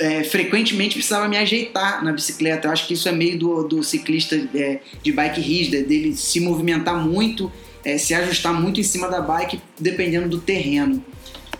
é, 0.00 0.24
frequentemente 0.24 0.94
precisava 0.94 1.28
me 1.28 1.36
ajeitar 1.36 2.02
na 2.02 2.14
bicicleta. 2.14 2.66
Eu 2.66 2.72
acho 2.72 2.86
que 2.86 2.94
isso 2.94 3.06
é 3.10 3.12
meio 3.12 3.38
do, 3.38 3.62
do 3.64 3.84
ciclista 3.84 4.36
é, 4.54 4.80
de 5.02 5.12
bike 5.12 5.38
rígida, 5.38 5.82
dele 5.82 6.16
se 6.16 6.40
movimentar 6.40 6.96
muito, 7.06 7.52
é, 7.84 7.98
se 7.98 8.14
ajustar 8.14 8.54
muito 8.54 8.80
em 8.80 8.82
cima 8.82 9.06
da 9.06 9.20
bike, 9.20 9.60
dependendo 9.78 10.30
do 10.30 10.40
terreno. 10.40 11.04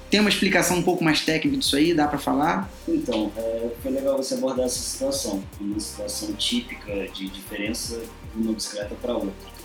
Tem 0.08 0.18
uma 0.18 0.30
explicação 0.30 0.78
um 0.78 0.82
pouco 0.82 1.04
mais 1.04 1.20
técnica 1.20 1.58
disso 1.58 1.76
aí? 1.76 1.92
Dá 1.92 2.08
para 2.08 2.18
falar? 2.18 2.72
Então, 2.88 3.30
é, 3.37 3.68
foi 3.82 3.92
legal 3.92 4.16
você 4.16 4.32
abordar 4.32 4.64
essa 4.64 4.78
situação, 4.78 5.44
uma 5.60 5.78
situação 5.78 6.32
típica 6.32 7.06
de 7.08 7.28
diferença 7.28 8.00
de 8.34 8.42
uma 8.42 8.54
bicicleta 8.54 8.94
para 8.94 9.12
outra. 9.12 9.58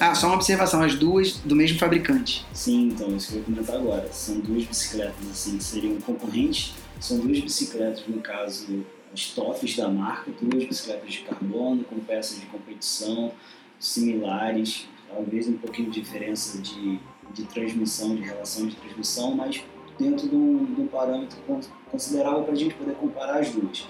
Ah, 0.00 0.14
só 0.14 0.26
uma 0.28 0.36
observação: 0.36 0.82
as 0.82 0.94
duas 0.94 1.32
do 1.38 1.54
mesmo 1.56 1.78
fabricante. 1.78 2.44
Sim, 2.52 2.88
então, 2.88 3.16
isso 3.16 3.28
que 3.28 3.34
eu 3.34 3.38
ia 3.40 3.44
comentar 3.44 3.76
agora. 3.76 4.08
São 4.12 4.40
duas 4.40 4.64
bicicletas, 4.64 5.30
assim, 5.30 5.58
que 5.58 5.64
seriam 5.64 6.00
concorrentes. 6.00 6.74
São 7.00 7.18
duas 7.18 7.38
bicicletas, 7.40 8.02
no 8.06 8.20
caso, 8.20 8.84
as 9.12 9.26
tops 9.26 9.76
da 9.76 9.88
marca, 9.88 10.30
duas 10.40 10.64
bicicletas 10.64 11.12
de 11.12 11.18
carbono, 11.20 11.84
com 11.84 11.98
peças 12.00 12.40
de 12.40 12.46
competição 12.46 13.32
similares, 13.78 14.86
talvez 15.12 15.48
um 15.48 15.54
pouquinho 15.58 15.90
de 15.90 16.00
diferença 16.00 16.58
de, 16.62 16.98
de 17.34 17.42
transmissão, 17.44 18.14
de 18.14 18.22
relação 18.22 18.66
de 18.66 18.76
transmissão, 18.76 19.34
mas 19.34 19.62
dentro 19.98 20.28
de 20.28 20.34
um, 20.34 20.64
de 20.64 20.80
um 20.80 20.86
parâmetro 20.86 21.36
con- 21.46 21.60
considerável 21.90 22.44
para 22.44 22.52
a 22.52 22.56
gente 22.56 22.74
poder 22.74 22.94
comparar 22.94 23.40
as 23.40 23.50
duas. 23.50 23.86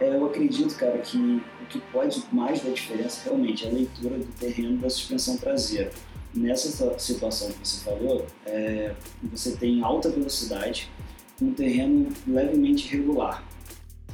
É, 0.00 0.16
eu 0.16 0.24
acredito, 0.24 0.74
cara, 0.76 0.98
que 0.98 1.18
o 1.18 1.66
que 1.68 1.78
pode 1.92 2.24
mais 2.32 2.62
dar 2.62 2.70
diferença 2.70 3.20
realmente 3.24 3.66
é 3.66 3.68
a 3.68 3.72
leitura 3.72 4.18
do 4.18 4.32
terreno 4.38 4.78
da 4.78 4.88
suspensão 4.88 5.36
traseira 5.36 5.90
nessa 6.34 6.98
situação 6.98 7.50
que 7.50 7.66
você 7.66 7.84
falou, 7.84 8.26
é, 8.46 8.94
você 9.22 9.52
tem 9.56 9.82
alta 9.82 10.08
velocidade, 10.08 10.90
um 11.40 11.52
terreno 11.52 12.08
levemente 12.26 12.86
irregular. 12.86 13.44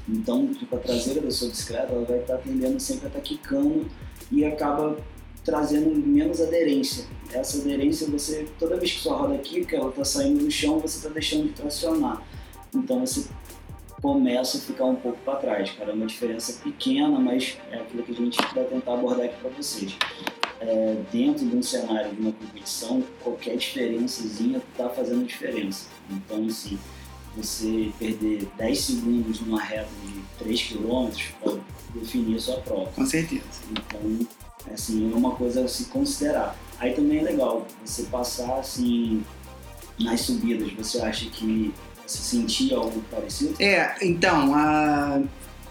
Então, 0.09 0.47
tipo, 0.55 0.75
a 0.77 0.79
traseira 0.79 1.21
da 1.21 1.31
sua 1.31 1.49
bicicleta 1.49 1.93
ela 1.93 2.05
vai 2.05 2.19
estar 2.21 2.39
tendendo 2.39 2.79
sempre 2.79 3.07
a 3.07 3.09
estar 3.09 3.21
quicando 3.21 3.87
e 4.31 4.45
acaba 4.45 4.97
trazendo 5.45 5.91
menos 5.91 6.41
aderência. 6.41 7.05
Essa 7.33 7.59
aderência, 7.59 8.07
você 8.09 8.47
toda 8.59 8.77
vez 8.77 8.93
que 8.93 9.01
sua 9.01 9.17
roda 9.17 9.39
quica, 9.39 9.77
ela 9.77 9.91
está 9.91 10.05
saindo 10.05 10.45
do 10.45 10.51
chão, 10.51 10.79
você 10.79 10.99
está 10.99 11.09
deixando 11.09 11.49
de 11.49 11.53
tracionar. 11.53 12.23
Então, 12.75 13.01
você 13.01 13.29
começa 14.07 14.59
a 14.59 14.61
ficar 14.61 14.85
um 14.85 14.95
pouco 14.95 15.19
para 15.25 15.35
trás, 15.35 15.73
cara. 15.73 15.91
É 15.91 15.93
uma 15.93 16.07
diferença 16.07 16.61
pequena, 16.63 17.19
mas 17.19 17.59
é 17.73 17.79
aquilo 17.79 18.05
que 18.05 18.13
a 18.13 18.15
gente 18.15 18.39
vai 18.55 18.63
tentar 18.63 18.95
abordar 18.95 19.27
aqui 19.27 19.35
para 19.41 19.51
vocês. 19.51 19.97
É, 20.61 20.97
dentro 21.11 21.45
de 21.45 21.57
um 21.57 21.63
cenário 21.63 22.15
de 22.15 22.21
uma 22.21 22.31
competição, 22.31 23.03
qualquer 23.21 23.57
diferençazinha 23.57 24.59
está 24.59 24.89
fazendo 24.91 25.27
diferença. 25.27 25.89
Então, 26.09 26.47
assim, 26.47 26.79
você 27.37 27.91
perder 27.99 28.49
10 28.57 28.79
segundos 28.79 29.41
numa 29.41 29.61
reta 29.61 29.91
de 30.05 30.23
3 30.39 30.63
km 30.63 31.11
pode 31.43 31.61
definir 31.93 32.37
a 32.37 32.41
sua 32.41 32.61
prova. 32.61 32.93
Com 32.93 33.05
certeza. 33.05 33.43
Então, 33.73 34.29
assim, 34.73 35.13
é 35.13 35.17
uma 35.17 35.35
coisa 35.35 35.65
a 35.65 35.69
se 35.69 35.87
considerar. 35.87 36.57
Aí 36.79 36.95
também 36.95 37.19
é 37.19 37.23
legal 37.23 37.67
você 37.85 38.05
passar 38.05 38.61
assim 38.61 39.25
nas 39.99 40.21
subidas. 40.21 40.73
Você 40.75 41.01
acha 41.01 41.29
que 41.29 41.75
você 42.07 42.19
sentia 42.23 42.77
algo 42.77 43.03
parecido? 43.11 43.55
É, 43.61 43.97
então, 44.03 44.55
a... 44.55 45.21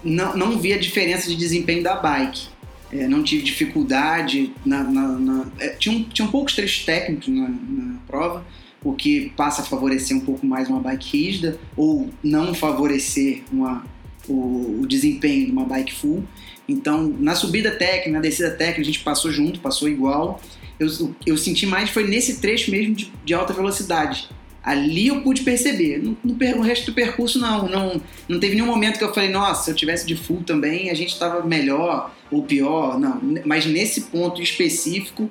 não, 0.03 0.35
não 0.35 0.59
vi 0.59 0.73
a 0.73 0.77
diferença 0.77 1.29
de 1.29 1.35
desempenho 1.35 1.83
da 1.83 1.95
bike. 1.95 2.47
É, 2.91 3.07
não 3.07 3.23
tive 3.23 3.43
dificuldade 3.43 4.53
na. 4.65 4.83
na, 4.83 5.07
na... 5.07 5.45
É, 5.59 5.69
tinham, 5.69 6.03
tinham 6.03 6.29
poucos 6.29 6.55
trechos 6.55 6.85
técnicos 6.85 7.27
na, 7.27 7.47
na 7.49 7.99
prova 8.07 8.45
o 8.85 8.93
que 8.93 9.31
passa 9.35 9.63
a 9.63 9.65
favorecer 9.65 10.15
um 10.15 10.19
pouco 10.19 10.45
mais 10.45 10.69
uma 10.69 10.79
bike 10.79 11.17
rígida 11.17 11.59
ou 11.75 12.07
não 12.23 12.53
favorecer 12.53 13.41
uma, 13.51 13.83
o, 14.29 14.81
o, 14.81 14.85
desempenho 14.87 15.47
de 15.47 15.51
uma 15.51 15.65
bike 15.65 15.91
full. 15.91 16.23
Então, 16.69 17.13
na 17.19 17.33
subida 17.33 17.71
técnica, 17.71 18.11
na 18.11 18.19
descida 18.19 18.51
técnica, 18.51 18.81
a 18.81 18.85
gente 18.85 18.99
passou 18.99 19.31
junto, 19.31 19.59
passou 19.59 19.89
igual. 19.89 20.39
Eu, 20.79 20.87
eu 21.25 21.35
senti 21.35 21.65
mais 21.65 21.89
foi 21.89 22.07
nesse 22.07 22.39
trecho 22.39 22.69
mesmo 22.69 22.93
de, 22.93 23.11
de 23.25 23.33
alta 23.33 23.53
velocidade. 23.53 24.29
Ali 24.65 25.07
eu 25.07 25.21
pude 25.21 25.43
perceber. 25.43 26.01
No, 26.01 26.17
no, 26.23 26.61
resto 26.61 26.87
do 26.87 26.93
percurso, 26.93 27.39
não, 27.39 27.69
não. 27.69 28.01
Não 28.27 28.39
teve 28.39 28.55
nenhum 28.55 28.65
momento 28.65 28.97
que 28.97 29.03
eu 29.03 29.13
falei, 29.13 29.29
nossa, 29.29 29.65
se 29.65 29.71
eu 29.71 29.75
tivesse 29.75 30.07
de 30.07 30.15
full 30.15 30.41
também, 30.43 30.89
a 30.89 30.95
gente 30.95 31.13
estava 31.13 31.45
melhor 31.45 32.11
ou 32.31 32.41
pior. 32.41 32.99
Não. 32.99 33.21
Mas 33.45 33.67
nesse 33.67 34.01
ponto 34.01 34.41
específico, 34.41 35.29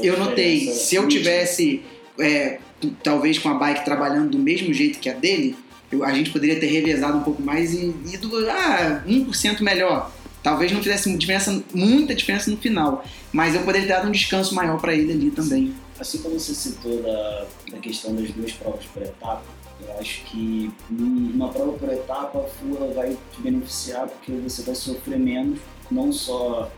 eu 0.00 0.16
notei. 0.16 0.68
Se 0.68 0.94
eu 0.94 1.08
tivesse 1.08 1.82
é, 2.20 2.60
talvez 3.02 3.36
com 3.38 3.48
a 3.48 3.54
bike 3.54 3.84
trabalhando 3.84 4.30
do 4.30 4.38
mesmo 4.38 4.72
jeito 4.72 5.00
que 5.00 5.08
a 5.08 5.14
dele, 5.14 5.56
eu, 5.90 6.04
a 6.04 6.12
gente 6.12 6.30
poderia 6.30 6.60
ter 6.60 6.66
revezado 6.66 7.18
um 7.18 7.22
pouco 7.22 7.42
mais 7.42 7.74
e 7.74 7.92
ido 8.12 8.30
ah, 8.48 9.02
1% 9.06 9.60
melhor. 9.60 10.12
Talvez 10.42 10.72
não 10.72 10.82
fizesse 10.82 11.12
diferença, 11.16 11.62
muita 11.72 12.14
diferença 12.14 12.50
no 12.50 12.56
final, 12.56 13.04
mas 13.32 13.54
eu 13.54 13.62
poderia 13.62 13.86
ter 13.86 13.94
dado 13.94 14.08
um 14.08 14.12
descanso 14.12 14.54
maior 14.54 14.80
para 14.80 14.94
ele 14.94 15.12
ali 15.12 15.30
também. 15.30 15.72
Assim 16.02 16.18
como 16.18 16.36
você 16.36 16.52
citou 16.52 17.00
da, 17.00 17.46
da 17.70 17.78
questão 17.78 18.12
das 18.16 18.28
duas 18.32 18.50
provas 18.54 18.84
por 18.86 19.02
etapa, 19.02 19.44
eu 19.80 19.98
acho 20.00 20.24
que 20.24 20.68
uma 20.90 21.48
prova 21.48 21.78
por 21.78 21.88
etapa 21.92 22.40
a 22.40 22.42
FUA 22.42 22.88
vai 22.92 23.16
te 23.32 23.40
beneficiar 23.40 24.08
porque 24.08 24.32
você 24.32 24.62
vai 24.62 24.74
sofrer 24.74 25.16
menos, 25.16 25.60
não 25.92 26.12
só 26.12 26.68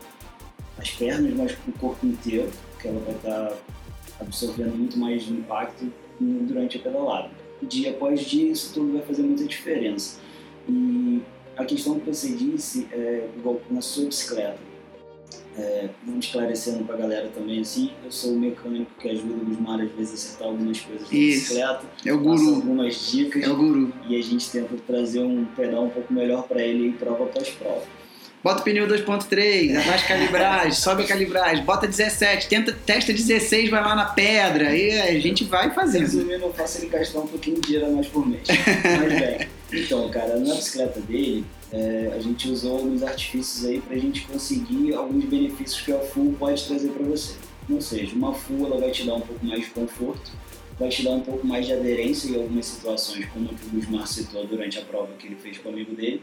as 0.76 0.90
pernas, 0.90 1.32
mas 1.34 1.56
o 1.66 1.72
corpo 1.80 2.06
inteiro, 2.06 2.50
porque 2.72 2.88
ela 2.88 3.00
vai 3.00 3.14
estar 3.14 3.48
tá 3.48 3.56
absorvendo 4.20 4.76
muito 4.76 4.98
mais 4.98 5.26
impacto 5.26 5.90
durante 6.20 6.76
a 6.76 6.80
pedalada. 6.82 7.30
Dia 7.62 7.92
após 7.92 8.20
dia, 8.20 8.52
isso 8.52 8.74
tudo 8.74 8.92
vai 8.92 9.06
fazer 9.06 9.22
muita 9.22 9.46
diferença. 9.46 10.20
E 10.68 11.22
a 11.56 11.64
questão 11.64 11.98
que 11.98 12.10
você 12.10 12.28
disse, 12.28 12.86
é, 12.92 13.26
igual 13.38 13.58
na 13.70 13.80
sua 13.80 14.04
bicicleta, 14.04 14.58
é, 15.56 15.88
vamos 16.04 16.26
esclarecendo 16.26 16.84
para 16.84 16.96
a 16.96 16.98
galera 16.98 17.28
também 17.28 17.60
assim, 17.60 17.92
eu 18.04 18.10
sou 18.10 18.32
o 18.32 18.38
mecânico 18.38 18.90
que 18.98 19.08
ajuda 19.08 19.34
o 19.34 19.44
Gusmar 19.44 19.80
às 19.80 19.90
vezes 19.92 20.10
a 20.10 20.14
acertar 20.14 20.48
algumas 20.48 20.80
coisas 20.80 21.02
na 21.02 21.08
bicicleta, 21.08 21.82
é 22.04 22.12
o 22.12 22.18
guru. 22.18 22.54
algumas 22.56 23.10
dicas, 23.10 23.42
é 23.42 23.48
o 23.48 23.56
guru. 23.56 23.92
e 24.08 24.16
a 24.16 24.22
gente 24.22 24.50
tenta 24.50 24.74
trazer 24.86 25.20
um 25.20 25.44
pedal 25.44 25.84
um 25.84 25.90
pouco 25.90 26.12
melhor 26.12 26.46
para 26.48 26.62
ele 26.62 26.88
em 26.88 26.92
prova 26.92 27.24
após 27.24 27.50
prova 27.50 28.03
bota 28.44 28.60
o 28.60 28.62
pneu 28.62 28.86
2.3, 28.86 29.70
abaixa 29.70 30.04
a 30.04 30.08
calibragem, 30.08 30.72
sobe 30.76 31.04
a 31.04 31.06
calibragem, 31.06 31.64
bota 31.64 31.86
17, 31.86 32.46
tenta, 32.46 32.72
testa 32.72 33.10
16, 33.10 33.70
vai 33.70 33.82
lá 33.82 33.96
na 33.96 34.04
pedra, 34.04 34.68
aí 34.68 35.00
a 35.00 35.18
gente 35.18 35.44
vai 35.44 35.72
fazendo. 35.72 36.02
Resumindo, 36.02 36.44
eu 36.44 36.52
faço 36.52 36.78
ele 36.78 36.88
gastar 36.88 37.20
um 37.20 37.26
pouquinho 37.26 37.56
de 37.56 37.62
dinheiro 37.62 37.90
mais 37.90 38.06
por 38.06 38.28
mês. 38.28 38.46
Mas 38.46 39.18
bem, 39.18 39.48
então, 39.72 40.10
cara, 40.10 40.38
na 40.38 40.54
bicicleta 40.54 41.00
dele, 41.00 41.46
é, 41.72 42.12
a 42.14 42.20
gente 42.20 42.50
usou 42.50 42.76
alguns 42.76 43.02
artifícios 43.02 43.64
aí 43.64 43.80
pra 43.80 43.96
gente 43.96 44.20
conseguir 44.26 44.92
alguns 44.92 45.24
benefícios 45.24 45.80
que 45.80 45.92
a 45.92 45.98
Full 46.00 46.36
pode 46.38 46.62
trazer 46.64 46.88
para 46.88 47.06
você. 47.06 47.36
Ou 47.70 47.80
seja, 47.80 48.14
uma 48.14 48.34
Full 48.34 48.66
ela 48.66 48.78
vai 48.78 48.90
te 48.90 49.06
dar 49.06 49.14
um 49.14 49.22
pouco 49.22 49.44
mais 49.46 49.60
de 49.60 49.70
conforto, 49.70 50.30
vai 50.78 50.90
te 50.90 51.02
dar 51.02 51.12
um 51.12 51.20
pouco 51.20 51.46
mais 51.46 51.64
de 51.64 51.72
aderência 51.72 52.28
em 52.28 52.34
algumas 52.34 52.66
situações, 52.66 53.24
como 53.32 53.46
o 53.46 53.54
que 53.54 53.66
o 53.68 53.70
Gusmar 53.70 54.06
citou 54.06 54.46
durante 54.46 54.78
a 54.78 54.82
prova 54.82 55.14
que 55.18 55.28
ele 55.28 55.36
fez 55.36 55.56
com 55.56 55.70
o 55.70 55.72
amigo 55.72 55.94
dele 55.94 56.20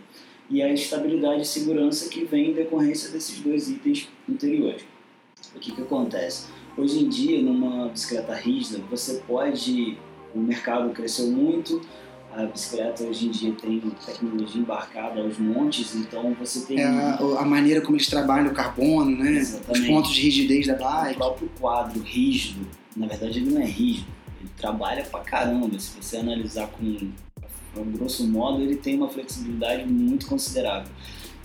e 0.51 0.61
a 0.61 0.71
estabilidade 0.71 1.41
e 1.41 1.45
segurança 1.45 2.09
que 2.09 2.25
vem 2.25 2.51
em 2.51 2.53
decorrência 2.53 3.09
desses 3.09 3.39
dois 3.39 3.69
itens 3.69 4.09
anteriores. 4.29 4.83
O 5.55 5.59
que, 5.59 5.71
que 5.71 5.81
acontece? 5.81 6.47
Hoje 6.77 6.99
em 6.99 7.09
dia, 7.09 7.41
numa 7.41 7.87
bicicleta 7.87 8.35
rígida, 8.35 8.79
você 8.89 9.21
pode. 9.25 9.97
O 10.35 10.39
mercado 10.39 10.89
cresceu 10.91 11.27
muito, 11.27 11.81
a 12.33 12.45
bicicleta 12.45 13.03
hoje 13.03 13.27
em 13.27 13.31
dia 13.31 13.53
tem 13.53 13.81
tecnologia 14.05 14.61
embarcada 14.61 15.21
aos 15.21 15.37
montes, 15.37 15.93
então 15.95 16.33
você 16.35 16.65
tem. 16.65 16.79
É 16.79 16.85
a, 16.85 17.17
a, 17.39 17.45
maneira 17.45 17.81
como 17.81 17.97
eles 17.97 18.07
trabalham 18.07 18.51
o 18.51 18.53
carbono, 18.53 19.17
né? 19.17 19.31
Exatamente. 19.31 19.81
Os 19.81 19.87
pontos 19.87 20.13
de 20.13 20.21
rigidez 20.21 20.67
da 20.67 20.75
bike. 20.75 21.15
O 21.15 21.17
próprio 21.17 21.51
quadro 21.59 22.01
rígido, 22.01 22.65
na 22.95 23.07
verdade, 23.07 23.39
ele 23.39 23.51
não 23.51 23.61
é 23.61 23.65
rígido, 23.65 24.07
ele 24.39 24.49
trabalha 24.57 25.03
pra 25.03 25.19
caramba. 25.21 25.77
Se 25.79 25.91
você 26.01 26.17
analisar 26.17 26.67
com 26.67 26.85
então, 27.71 27.85
grosso 27.85 28.27
modo, 28.27 28.61
ele 28.61 28.75
tem 28.75 28.95
uma 28.97 29.09
flexibilidade 29.09 29.85
muito 29.85 30.27
considerável. 30.27 30.91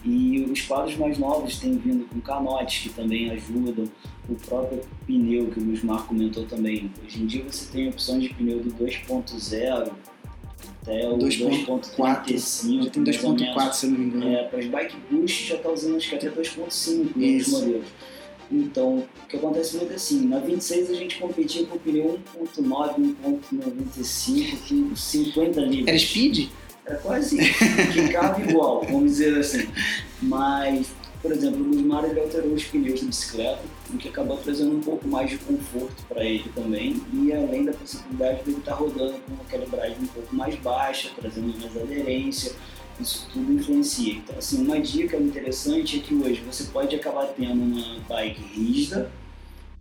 E 0.04 0.40
os 0.50 0.60
quadros 0.60 0.96
mais 0.96 1.18
novos 1.18 1.58
têm 1.58 1.76
vindo 1.78 2.04
com 2.08 2.20
canotes 2.20 2.82
que 2.82 2.88
também 2.90 3.30
ajudam, 3.30 3.86
o 4.28 4.34
próprio 4.34 4.80
pneu 5.06 5.46
que 5.46 5.58
o 5.58 5.64
Luiz 5.64 5.82
Marco 5.82 6.08
comentou 6.08 6.44
também. 6.44 6.90
Hoje 7.04 7.22
em 7.22 7.26
dia 7.26 7.44
você 7.44 7.70
tem 7.72 7.88
opções 7.88 8.22
de 8.22 8.34
pneu 8.34 8.60
do 8.60 8.70
2.0 8.72 9.92
até 10.82 11.08
o 11.08 11.18
2.45. 11.18 12.84
Já 12.84 12.90
tem 12.90 13.04
2.4 13.04 13.72
se 13.72 13.86
não 13.86 13.98
me 13.98 14.06
engano. 14.06 14.28
É, 14.28 14.44
para 14.44 14.58
as 14.60 14.66
bike 14.66 14.96
boost 15.10 15.48
já 15.48 15.56
está 15.56 15.70
usando 15.70 15.96
acho 15.96 16.08
que 16.08 16.14
até 16.14 16.28
2.5 16.30 17.16
nos 17.16 17.48
modelos. 17.48 17.86
Então, 18.50 18.98
o 18.98 19.26
que 19.28 19.36
acontece 19.36 19.76
muito 19.76 19.92
é 19.92 19.96
assim, 19.96 20.26
na 20.26 20.38
26 20.38 20.90
a 20.90 20.94
gente 20.94 21.18
competia 21.18 21.66
com 21.66 21.78
pneu 21.78 22.18
1.9, 22.56 23.16
1.95, 23.52 24.90
com 24.90 24.96
50 24.96 25.60
litros. 25.60 25.88
Era 25.88 25.98
speed? 25.98 26.48
Era 26.84 26.96
quase 26.98 27.36
que 27.36 28.08
carro 28.12 28.48
igual, 28.48 28.84
vamos 28.84 29.12
dizer 29.12 29.38
assim. 29.38 29.68
Mas, 30.22 30.86
por 31.26 31.32
exemplo, 31.32 31.60
o 31.60 31.64
Gusmar 31.64 32.04
ele 32.04 32.20
alterou 32.20 32.52
os 32.52 32.64
pneus 32.64 33.00
da 33.00 33.06
bicicleta, 33.08 33.62
o 33.92 33.96
que 33.96 34.08
acabou 34.08 34.36
trazendo 34.36 34.76
um 34.76 34.80
pouco 34.80 35.08
mais 35.08 35.28
de 35.28 35.38
conforto 35.38 36.04
para 36.08 36.24
ele 36.24 36.48
também, 36.54 37.02
e 37.12 37.32
além 37.32 37.64
da 37.64 37.72
possibilidade 37.72 38.44
de 38.44 38.50
ele 38.50 38.58
estar 38.58 38.72
tá 38.72 38.78
rodando 38.78 39.14
com 39.14 39.32
uma 39.32 39.44
calibragem 39.44 39.96
um 40.00 40.06
pouco 40.06 40.36
mais 40.36 40.54
baixa, 40.56 41.10
trazendo 41.16 41.48
mais 41.58 41.76
aderência, 41.76 42.52
isso 43.00 43.28
tudo 43.32 43.52
influencia. 43.52 44.14
Então, 44.14 44.38
assim, 44.38 44.64
uma 44.64 44.78
dica 44.80 45.16
interessante 45.16 45.98
é 45.98 46.00
que 46.00 46.14
hoje 46.14 46.40
você 46.42 46.64
pode 46.64 46.94
acabar 46.94 47.26
tendo 47.26 47.60
uma 47.60 47.98
bike 48.08 48.40
rígida, 48.40 49.10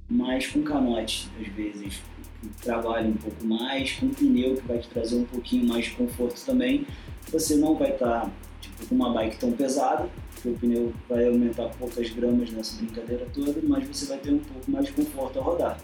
mas 0.09 0.47
com 0.47 0.63
canote, 0.63 1.29
às 1.39 1.47
vezes, 1.53 2.01
que 2.41 2.49
trabalha 2.63 3.07
um 3.07 3.13
pouco 3.13 3.45
mais, 3.45 3.91
com 3.93 4.09
pneu 4.09 4.55
que 4.55 4.67
vai 4.67 4.79
te 4.79 4.87
trazer 4.89 5.15
um 5.15 5.25
pouquinho 5.25 5.67
mais 5.67 5.85
de 5.85 5.91
conforto 5.91 6.43
também. 6.43 6.87
Você 7.31 7.55
não 7.55 7.75
vai 7.75 7.91
estar 7.91 8.21
tá, 8.21 8.31
tipo, 8.59 8.87
com 8.87 8.95
uma 8.95 9.13
bike 9.13 9.37
tão 9.37 9.51
pesada, 9.51 10.09
o 10.49 10.53
pneu 10.53 10.93
vai 11.09 11.27
aumentar 11.27 11.69
poucas 11.79 12.09
gramas 12.09 12.51
nessa 12.51 12.77
brincadeira 12.77 13.27
toda, 13.33 13.55
mas 13.63 13.87
você 13.87 14.05
vai 14.05 14.17
ter 14.17 14.31
um 14.31 14.39
pouco 14.39 14.71
mais 14.71 14.85
de 14.85 14.91
conforto 14.91 15.39
ao 15.39 15.45
rodar. 15.45 15.77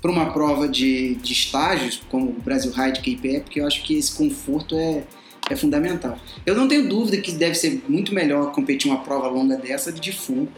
Para 0.00 0.10
uma 0.10 0.32
prova 0.32 0.68
de, 0.68 1.16
de 1.16 1.32
estágios, 1.32 2.00
como 2.08 2.30
o 2.30 2.40
Brasil 2.40 2.70
Ride 2.70 3.00
KPE, 3.00 3.40
porque 3.40 3.60
eu 3.60 3.66
acho 3.66 3.82
que 3.82 3.96
esse 3.96 4.12
conforto 4.12 4.76
é, 4.76 5.02
é 5.50 5.56
fundamental. 5.56 6.16
Eu 6.46 6.54
não 6.54 6.68
tenho 6.68 6.88
dúvida 6.88 7.16
que 7.16 7.32
deve 7.32 7.54
ser 7.56 7.82
muito 7.88 8.14
melhor 8.14 8.52
competir 8.52 8.90
uma 8.90 9.00
prova 9.00 9.26
longa 9.28 9.56
dessa 9.56 9.90
de 9.90 10.12
full. 10.12 10.48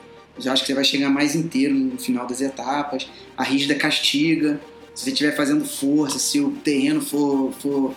Eu 0.42 0.52
acho 0.52 0.62
que 0.62 0.68
você 0.68 0.74
vai 0.74 0.84
chegar 0.84 1.08
mais 1.08 1.34
inteiro 1.34 1.74
no 1.74 1.98
final 1.98 2.26
das 2.26 2.40
etapas. 2.40 3.08
A 3.36 3.42
rígida 3.42 3.74
castiga. 3.74 4.60
Se 4.94 5.04
você 5.04 5.10
estiver 5.10 5.34
fazendo 5.34 5.64
força, 5.64 6.18
se 6.18 6.40
o 6.40 6.50
terreno 6.50 7.00
for, 7.00 7.52
for 7.52 7.94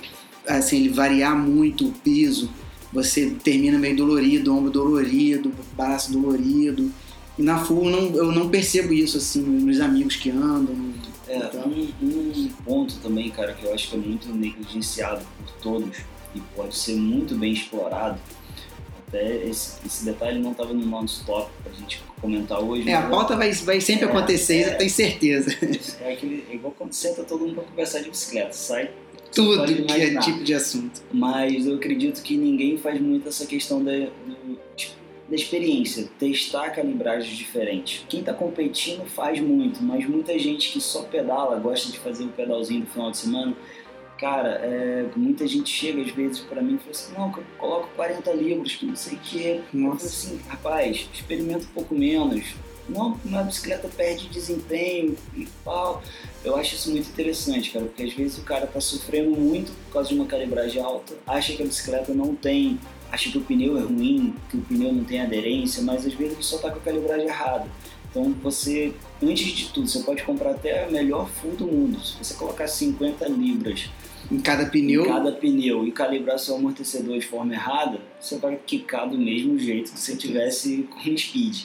assim, 0.48 0.90
variar 0.90 1.36
muito 1.38 1.88
o 1.88 1.92
piso, 1.92 2.50
você 2.94 3.32
termina 3.44 3.78
meio 3.80 3.96
dolorido, 3.96 4.56
ombro 4.56 4.70
dolorido, 4.72 5.52
braço 5.76 6.12
dolorido. 6.12 6.92
E 7.38 7.42
na 7.42 7.58
full 7.66 7.90
não, 7.90 8.16
eu 8.16 8.32
não 8.32 8.48
percebo 8.50 8.94
isso 8.94 9.18
assim 9.18 9.42
nos 9.42 9.80
amigos 9.82 10.16
que 10.16 10.30
andam. 10.30 10.94
É, 11.28 11.38
Então- 11.38 11.66
um, 11.68 11.88
um 12.02 12.48
ponto 12.64 12.96
também, 12.98 13.30
cara, 13.32 13.54
que 13.54 13.66
eu 13.66 13.74
acho 13.74 13.90
que 13.90 13.96
é 13.96 14.00
muito 14.00 14.28
negligenciado 14.30 15.26
por 15.40 15.52
todos 15.62 15.98
e 16.36 16.40
pode 16.56 16.76
ser 16.78 16.96
muito 16.96 17.34
bem 17.36 17.54
explorado. 17.54 18.20
Até 19.08 19.46
esse, 19.48 19.74
esse 19.86 20.06
detalhe 20.06 20.40
não 20.40 20.52
estava 20.52 20.74
no 20.74 20.86
nosso 20.86 21.24
top 21.26 21.50
pra 21.64 21.72
gente 21.74 22.02
comentar 22.22 22.60
hoje. 22.60 22.90
É, 22.90 22.96
a 22.96 23.04
pauta 23.10 23.36
vai, 23.36 23.52
vai 23.52 23.80
sempre 23.82 24.06
É, 24.06 24.10
acontecer, 24.10 24.56
é. 24.64 24.74
eu 24.74 24.78
tenho 24.80 24.90
certeza. 24.90 25.56
É, 26.02 26.14
aquele, 26.14 26.44
é 26.50 26.56
igual 26.56 26.74
quando 26.78 26.94
senta 26.94 27.24
todo 27.24 27.42
mundo 27.42 27.56
pra 27.56 27.64
conversar 27.64 28.00
de 28.02 28.10
bicicleta, 28.10 28.54
sai 28.54 28.90
Tudo 29.34 29.66
que 29.86 29.92
é 29.92 30.20
tipo 30.20 30.44
de 30.44 30.54
assunto. 30.54 31.02
mas 31.12 31.66
eu 31.66 31.76
acredito 31.76 32.22
que 32.22 32.38
ninguém 32.38 32.78
faz 32.78 33.00
muito 33.02 33.28
essa 33.28 33.46
questão 33.46 33.84
da, 33.84 33.92
do- 33.92 34.60
da 35.30 35.36
experiência, 35.36 36.10
testar 36.20 36.70
calibragens 36.72 37.36
diferentes. 37.38 38.06
Quem 38.10 38.20
está 38.20 38.34
competindo 38.34 39.06
faz 39.06 39.40
muito, 39.40 39.82
mas 39.82 40.06
muita 40.08 40.38
gente 40.38 40.72
que 40.72 40.82
só 40.82 41.04
pedala, 41.04 41.58
gosta 41.60 41.92
de 41.92 41.98
fazer 42.00 42.26
o 42.26 42.30
pedalzinho 42.30 42.82
do 42.82 42.88
final 42.88 43.10
de 43.10 43.18
semana, 43.18 43.56
cara, 44.20 44.50
é, 44.62 45.06
muita 45.16 45.48
gente 45.48 45.70
chega 45.70 46.02
às 46.02 46.12
vezes 46.12 46.40
para 46.40 46.62
mim 46.62 46.76
e 46.76 46.78
fala 46.78 46.92
assim, 46.92 47.14
não, 47.18 47.32
que 47.32 47.40
eu 47.40 47.44
coloco 47.58 47.90
40 47.96 48.32
libras, 48.34 48.76
que 48.76 48.86
não 48.86 48.96
sei 48.96 49.18
o 49.18 49.20
quê. 49.22 49.60
Eu 49.60 49.64
falo 49.82 49.94
Nossa. 49.94 50.06
assim, 50.06 50.40
rapaz, 50.48 51.10
experimenta 51.14 51.64
um 51.64 51.74
pouco 51.74 51.96
menos. 51.96 52.54
Não, 52.88 53.18
uma 53.24 53.44
bicicleta 53.44 53.88
perde 53.88 54.28
desempenho 54.28 55.16
e 55.36 55.48
tal. 55.64 56.04
Eu 56.44 56.56
acho 56.56 56.76
isso 56.76 56.92
muito 56.92 57.10
interessante, 57.10 57.72
cara, 57.72 57.86
porque 57.86 58.04
às 58.04 58.14
vezes 58.14 58.38
o 58.38 58.44
cara 58.44 58.68
tá 58.68 58.82
sofrendo 58.82 59.32
muito 59.32 59.72
por 59.86 59.94
causa 59.94 60.10
de 60.10 60.16
uma 60.16 60.26
calibragem 60.26 60.82
alta, 60.82 61.16
acha 61.26 61.54
que 61.54 61.64
a 61.64 61.66
bicicleta 61.66 62.14
não 62.14 62.36
tem, 62.36 62.78
acha 63.12 63.32
que 63.32 63.38
o 63.38 63.42
pneu 63.42 63.78
é 63.78 63.82
ruim, 63.82 64.34
que 64.50 64.58
o 64.58 64.62
pneu 64.62 64.92
não 64.92 65.04
tem 65.04 65.22
aderência, 65.22 65.82
mas 65.82 66.06
às 66.06 66.14
vezes 66.14 66.34
ele 66.34 66.44
só 66.44 66.58
tá 66.58 66.70
com 66.70 66.80
a 66.80 66.82
calibragem 66.82 67.28
errada. 67.28 67.68
Então 68.10 68.32
você, 68.44 68.94
antes 69.22 69.48
de 69.48 69.70
tudo, 69.70 69.88
você 69.88 70.00
pode 70.04 70.22
comprar 70.24 70.52
até 70.52 70.86
a 70.86 70.90
melhor 70.90 71.28
full 71.28 71.56
do 71.56 71.66
mundo. 71.66 72.00
Se 72.04 72.16
você 72.18 72.36
colocar 72.36 72.68
50 72.68 73.28
libras 73.28 73.90
Em 74.32 74.40
cada 74.40 74.68
pneu, 74.68 75.04
em 75.04 75.08
cada 75.08 75.32
pneu 75.32 75.88
e 75.88 75.92
calibrar 75.92 76.38
seu 76.38 76.56
amortecedor 76.56 77.18
de 77.18 77.26
forma 77.26 77.54
errada, 77.54 78.00
você 78.20 78.38
vai 78.38 78.56
quicar 78.56 79.10
do 79.10 79.18
mesmo 79.18 79.58
jeito 79.58 79.92
que 79.94 80.00
se 80.00 80.16
tivesse 80.16 80.84
com 80.84 81.18
speed. 81.18 81.64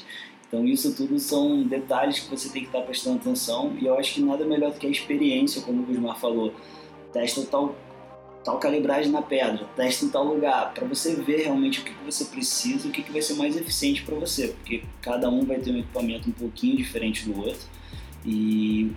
Então 0.49 0.65
isso 0.65 0.95
tudo 0.95 1.19
são 1.19 1.63
detalhes 1.63 2.21
que 2.21 2.31
você 2.31 2.49
tem 2.49 2.63
que 2.63 2.69
estar 2.69 2.81
prestando 2.81 3.17
atenção 3.17 3.77
e 3.81 3.87
eu 3.87 3.99
acho 3.99 4.15
que 4.15 4.23
nada 4.23 4.45
melhor 4.47 4.73
do 4.73 4.79
que 4.79 4.87
a 4.87 4.91
experiência, 4.91 5.61
como 5.61 5.83
o 5.83 5.87
Gusmar 5.87 6.19
falou. 6.19 6.55
Testa 7.13 7.43
tal, 7.43 7.77
tal 8.43 8.59
calibragem 8.59 9.13
na 9.13 9.21
pedra, 9.21 9.67
testa 9.77 10.07
em 10.07 10.09
tal 10.09 10.25
lugar, 10.25 10.73
para 10.73 10.87
você 10.87 11.15
ver 11.15 11.43
realmente 11.43 11.81
o 11.81 11.85
que, 11.85 11.93
você 12.05 12.25
precisa 12.25 12.89
o 12.89 12.91
que, 12.91 13.03
que 13.03 13.13
vai 13.13 13.21
ser 13.21 13.35
mais 13.35 13.57
eficiente 13.57 14.03
para 14.03 14.15
você, 14.15 14.49
porque 14.49 14.83
cada 15.03 15.29
um 15.29 15.45
vai 15.45 15.59
ter 15.59 15.71
um 15.71 15.79
equipamento 15.79 16.31
um 16.31 16.33
pouquinho 16.33 16.77
diferente 16.77 17.29
do 17.29 17.39
outro 17.39 17.67
e 18.25 18.91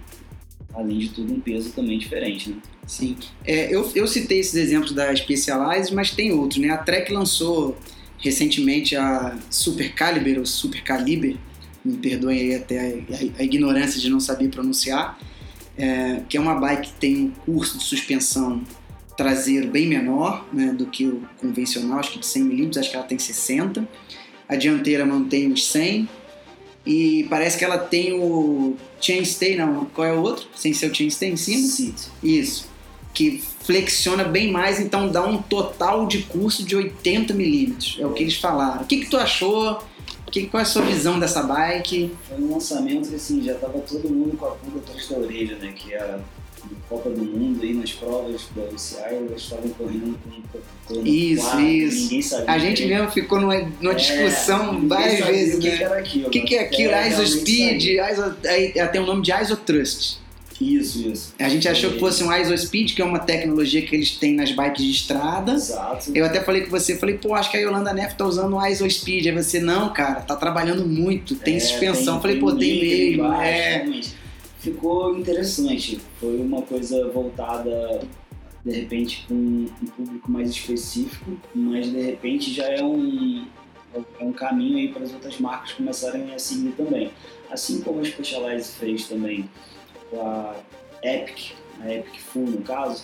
além 0.74 1.00
de 1.00 1.10
tudo 1.10 1.34
um 1.34 1.40
peso 1.42 1.74
também 1.74 1.98
diferente, 1.98 2.50
né? 2.50 2.62
Sim. 2.88 3.18
É, 3.46 3.74
eu, 3.74 3.90
eu 3.94 4.08
citei 4.08 4.40
esses 4.40 4.56
exemplos 4.56 4.94
da 4.94 5.14
Specialized, 5.14 5.94
mas 5.94 6.12
tem 6.12 6.32
outros, 6.32 6.62
né? 6.62 6.70
A 6.70 6.78
Trek 6.78 7.12
lançou 7.12 7.78
recentemente 8.22 8.96
a 8.96 9.38
Super 9.50 9.94
Caliber, 9.94 10.40
ou 10.40 10.46
Super 10.46 10.82
Caliber, 10.84 11.36
me 11.84 11.98
perdoem 11.98 12.40
aí 12.40 12.56
até 12.56 12.80
a, 12.80 13.16
a- 13.16 13.40
a 13.40 13.44
ignorância 13.44 14.00
de 14.00 14.10
não 14.10 14.20
saber 14.20 14.50
pronunciar, 14.50 15.18
é, 15.78 16.22
que 16.30 16.38
é 16.38 16.40
uma 16.40 16.56
bike 16.56 16.90
que 16.90 16.94
tem 17.00 17.18
um 17.26 17.32
curso 17.32 17.78
de 17.78 17.84
suspensão 17.84 18.62
traseiro 19.18 19.68
bem 19.68 19.88
menor 19.88 20.48
né, 20.54 20.72
do 20.74 20.86
que 20.86 21.06
o 21.06 21.22
convencional, 21.38 22.00
acho 22.00 22.12
que 22.14 22.20
de 22.20 22.26
100 22.26 22.44
mm, 22.44 22.72
acho 22.80 22.90
que 22.90 22.96
ela 22.96 23.06
tem 23.06 23.18
60. 23.20 23.88
A 24.48 24.56
dianteira 24.56 25.06
mantém 25.06 25.52
os 25.52 25.68
100 25.68 26.08
e 26.86 27.26
parece 27.30 27.58
que 27.58 27.64
ela 27.64 27.78
tem 27.78 28.14
o 28.14 28.76
chainstay, 29.00 29.56
não, 29.56 29.86
qual 29.86 30.08
é 30.08 30.14
o 30.14 30.22
outro? 30.22 30.48
Sem 30.56 30.74
ser 30.74 30.90
o 30.92 30.96
chainstay 30.96 31.30
em 31.32 31.38
cima? 31.38 31.68
Sit. 31.68 31.96
Isso. 32.24 32.70
Que 33.14 33.44
flexiona 33.72 34.24
bem 34.26 34.52
mais, 34.52 34.80
então 34.80 35.08
dá 35.08 35.26
um 35.26 35.42
total 35.42 36.06
de 36.06 36.24
curso 36.24 36.64
de 36.64 36.76
80 36.76 37.34
milímetros. 37.34 37.98
É 38.00 38.06
o 38.06 38.12
que 38.12 38.24
eles 38.24 38.36
falaram. 38.36 38.82
O 38.82 38.86
que, 38.86 38.98
que 38.98 39.10
tu 39.10 39.18
achou? 39.18 39.82
Que, 40.30 40.48
qual 40.48 40.60
é 40.60 40.64
a 40.64 40.66
sua 40.66 40.82
visão 40.84 41.20
dessa 41.20 41.44
bike? 41.44 42.12
Foi 42.28 42.38
um 42.38 42.54
lançamento 42.54 43.10
que 43.10 43.16
assim, 43.16 43.44
já 43.44 43.54
tava 43.56 43.80
todo 43.80 44.10
mundo 44.10 44.38
com 44.38 44.46
a 44.46 44.52
pulga 44.52 44.80
atrás 44.80 45.10
da 45.10 45.18
orelha, 45.18 45.58
né? 45.58 45.74
Que 45.76 45.94
a 45.94 46.20
Copa 46.88 47.10
do 47.10 47.24
Mundo 47.24 47.62
aí 47.64 47.74
nas 47.74 47.92
provas 47.92 48.42
da 48.56 48.64
UCI, 48.64 49.14
eles 49.14 49.42
estavam 49.42 49.70
correndo 49.70 50.18
com 50.24 50.94
no 50.94 51.08
Isso, 51.08 51.44
quadro, 51.44 51.66
isso. 51.66 52.04
Ninguém 52.04 52.22
sabia. 52.22 52.52
A 52.52 52.60
gente 52.60 52.86
mesmo 52.86 53.12
ficou 53.12 53.40
numa, 53.42 53.58
numa 53.82 53.94
É, 53.94 53.96
discussão 53.96 54.88
várias 54.88 55.26
vezes, 55.26 55.56
o 55.56 55.60
que, 55.60 55.70
né? 55.70 55.78
que 55.78 55.84
era 55.84 56.00
aquilo. 56.00 56.28
O 56.28 56.30
que, 56.30 56.42
que 56.42 56.56
é 56.56 56.62
aquilo? 56.62 56.94
É, 56.94 57.10
ISO 57.10 57.28
Speed. 57.28 57.84
ISO, 57.84 58.36
aí 58.48 58.72
tem 58.90 59.02
o 59.02 59.06
nome 59.06 59.22
de 59.22 59.34
ISO 59.34 59.58
Trust. 59.58 60.21
Isso, 60.62 61.08
isso. 61.08 61.34
A 61.40 61.50
gente 61.50 61.68
achou 61.68 61.92
que 61.92 62.00
fosse 62.00 62.24
um 62.24 62.32
ISO 62.32 62.56
Speed, 62.56 62.94
que 62.94 63.02
é 63.02 63.06
uma 63.06 63.18
tecnologia 63.20 63.82
que 63.82 63.96
eles 63.96 64.12
têm 64.12 64.36
nas 64.36 64.52
bikes 64.52 64.84
de 64.86 64.92
estrada. 64.92 65.54
Exato. 65.54 66.12
Eu 66.14 66.24
até 66.24 66.40
falei 66.44 66.62
com 66.62 66.70
você, 66.70 66.96
falei, 66.98 67.18
pô, 67.18 67.34
acho 67.34 67.50
que 67.50 67.58
a 67.58 67.60
Yolanda 67.60 67.92
Neff 67.94 68.16
tá 68.16 68.26
usando 68.26 68.56
o 68.56 68.66
ISO 68.68 68.88
Speed. 68.90 69.26
Aí 69.26 69.32
você, 69.34 69.60
não, 69.60 69.92
cara, 69.92 70.22
tá 70.22 70.36
trabalhando 70.36 70.86
muito, 70.86 71.36
tem 71.36 71.56
É, 71.56 71.60
suspensão. 71.60 72.22
falei, 72.22 72.36
tem 72.36 72.46
pô, 72.46 72.56
tem 72.56 72.80
mesmo. 73.10 73.24
embaixo, 73.26 73.44
é. 73.44 73.76
realmente. 73.78 74.14
Ficou 74.60 75.18
interessante. 75.18 76.00
Foi 76.20 76.38
uma 76.38 76.62
coisa 76.62 77.08
voltada, 77.10 78.02
de 78.64 78.72
repente, 78.72 79.26
com 79.28 79.34
um 79.34 79.68
público 79.98 80.32
mais 80.32 80.52
específico, 80.52 81.32
mas 81.56 81.90
de 81.92 82.00
repente 82.00 82.54
já 82.54 82.68
é 82.68 82.84
um, 82.84 83.48
é 84.20 84.24
um 84.24 84.32
caminho 84.32 84.78
aí 84.78 84.90
para 84.90 85.02
as 85.04 85.12
outras 85.12 85.40
marcas 85.40 85.72
começarem 85.72 86.32
a 86.36 86.38
seguir 86.38 86.74
também. 86.78 87.10
Assim 87.50 87.82
como 87.82 88.00
a 88.00 88.06
Specialized 88.06 88.72
fez 88.80 89.08
também 89.08 89.50
a 90.14 90.56
Epic, 91.04 91.52
a 91.82 91.92
Epic 91.94 92.20
Full 92.20 92.46
no 92.48 92.62
caso, 92.62 93.04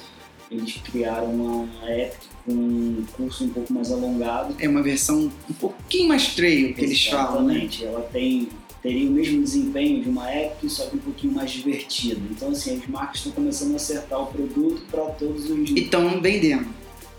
eles 0.51 0.73
criaram 0.83 1.25
uma 1.33 1.91
Epic 1.91 2.19
com 2.45 2.53
um 2.53 3.05
curso 3.17 3.43
um 3.43 3.49
pouco 3.49 3.73
mais 3.73 3.91
alongado 3.91 4.55
É 4.59 4.69
uma 4.69 4.81
versão 4.81 5.29
um 5.49 5.53
pouquinho 5.53 6.07
mais 6.07 6.33
trail 6.35 6.73
que 6.73 6.81
eles 6.85 7.05
falam, 7.07 7.43
né? 7.43 7.53
Exatamente. 7.55 7.85
Ela 7.85 8.01
tem, 8.13 8.47
teria 8.81 9.09
o 9.09 9.11
mesmo 9.11 9.43
desempenho 9.43 10.01
de 10.03 10.09
uma 10.09 10.33
Epic, 10.33 10.69
só 10.69 10.85
que 10.85 10.95
um 10.95 10.99
pouquinho 10.99 11.33
mais 11.33 11.51
divertida. 11.51 12.21
Então, 12.31 12.49
assim, 12.49 12.77
as 12.77 12.87
marcas 12.87 13.17
estão 13.17 13.33
começando 13.33 13.73
a 13.73 13.75
acertar 13.75 14.21
o 14.21 14.27
produto 14.27 14.81
para 14.89 15.03
todos 15.11 15.49
os... 15.49 15.69
E 15.71 15.79
estão 15.79 16.21
vendendo. 16.21 16.67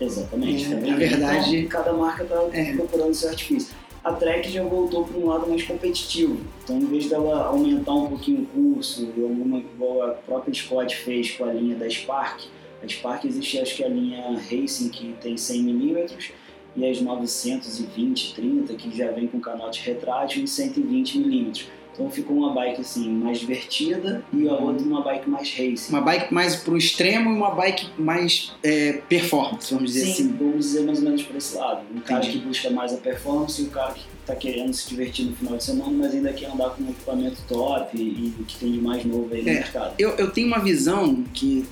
Exatamente. 0.01 0.65
É, 0.65 0.75
tá 0.77 0.87
na 0.87 0.95
verdade- 0.95 1.57
Então, 1.57 1.69
cada 1.69 1.93
marca 1.93 2.23
está 2.23 2.41
É. 2.53 2.73
procurando 2.73 3.13
seu 3.13 3.29
artifício. 3.29 3.75
A 4.03 4.13
Trek 4.13 4.49
já 4.49 4.63
voltou 4.63 5.05
para 5.05 5.17
um 5.17 5.27
lado 5.27 5.47
mais 5.47 5.63
competitivo. 5.63 6.39
Então, 6.63 6.77
em 6.77 6.85
vez 6.85 7.09
dela 7.09 7.45
aumentar 7.47 7.93
um 7.93 8.07
pouquinho 8.07 8.43
o 8.43 8.73
curso, 8.73 9.11
alguma, 9.17 9.57
igual 9.57 10.03
a 10.03 10.11
própria 10.11 10.53
Scott 10.53 10.95
fez 10.95 11.31
com 11.31 11.43
a 11.43 11.51
linha 11.53 11.75
da 11.75 11.89
Spark, 11.89 12.45
a 12.81 12.87
Spark 12.87 13.25
existe, 13.25 13.59
acho 13.59 13.75
que 13.75 13.83
a 13.83 13.89
linha 13.89 14.39
Racing, 14.49 14.89
que 14.89 15.13
tem 15.21 15.35
100mm, 15.35 16.31
e 16.77 16.89
as 16.89 17.01
920, 17.01 18.35
30, 18.35 18.73
que 18.75 18.95
já 18.95 19.11
vem 19.11 19.27
com 19.27 19.39
canote 19.39 19.81
retrátil, 19.85 20.41
em 20.41 20.45
120mm. 20.45 21.65
Então, 21.99 22.09
ficou 22.09 22.37
uma 22.37 22.53
bike 22.53 22.79
assim, 22.79 23.09
mais 23.09 23.39
divertida 23.39 24.23
e 24.31 24.47
a 24.47 24.53
outra 24.53 24.85
uma 24.85 25.01
bike 25.01 25.29
mais 25.29 25.49
racing. 25.51 25.89
Uma 25.89 25.99
bike 25.99 26.33
mais 26.33 26.55
pro 26.55 26.77
extremo 26.77 27.29
e 27.29 27.33
uma 27.35 27.51
bike 27.51 27.89
mais 27.97 28.53
é, 28.63 28.93
performance, 29.09 29.73
vamos 29.73 29.91
dizer 29.91 30.05
Sim, 30.05 30.11
assim. 30.11 30.35
vamos 30.39 30.65
dizer 30.65 30.83
mais 30.85 30.99
ou 30.99 31.03
menos 31.03 31.23
por 31.23 31.35
esse 31.35 31.57
lado. 31.57 31.81
Um 31.93 31.99
cara 31.99 32.23
Entendi. 32.23 32.39
que 32.39 32.45
busca 32.45 32.69
mais 32.69 32.93
a 32.93 32.97
performance 32.97 33.61
e 33.61 33.65
o 33.65 33.69
cara 33.69 33.91
que 33.93 34.05
está 34.21 34.33
querendo 34.33 34.71
se 34.73 34.87
divertir 34.87 35.25
no 35.25 35.35
final 35.35 35.57
de 35.57 35.63
semana, 35.63 35.91
mas 35.91 36.13
ainda 36.13 36.31
quer 36.31 36.49
andar 36.49 36.69
com 36.69 36.83
um 36.83 36.89
equipamento 36.89 37.41
top 37.49 37.97
e, 37.97 38.01
e 38.01 38.33
o 38.39 38.45
que 38.45 38.55
tem 38.57 38.71
de 38.71 38.79
mais 38.79 39.03
novo 39.03 39.27
aí 39.33 39.41
no 39.41 39.49
É. 39.49 39.53
mercado. 39.55 39.95
Eu, 39.99 40.11
eu 40.11 40.31
tenho 40.31 40.47
uma 40.47 40.59
visão 40.59 41.21
que 41.33 41.65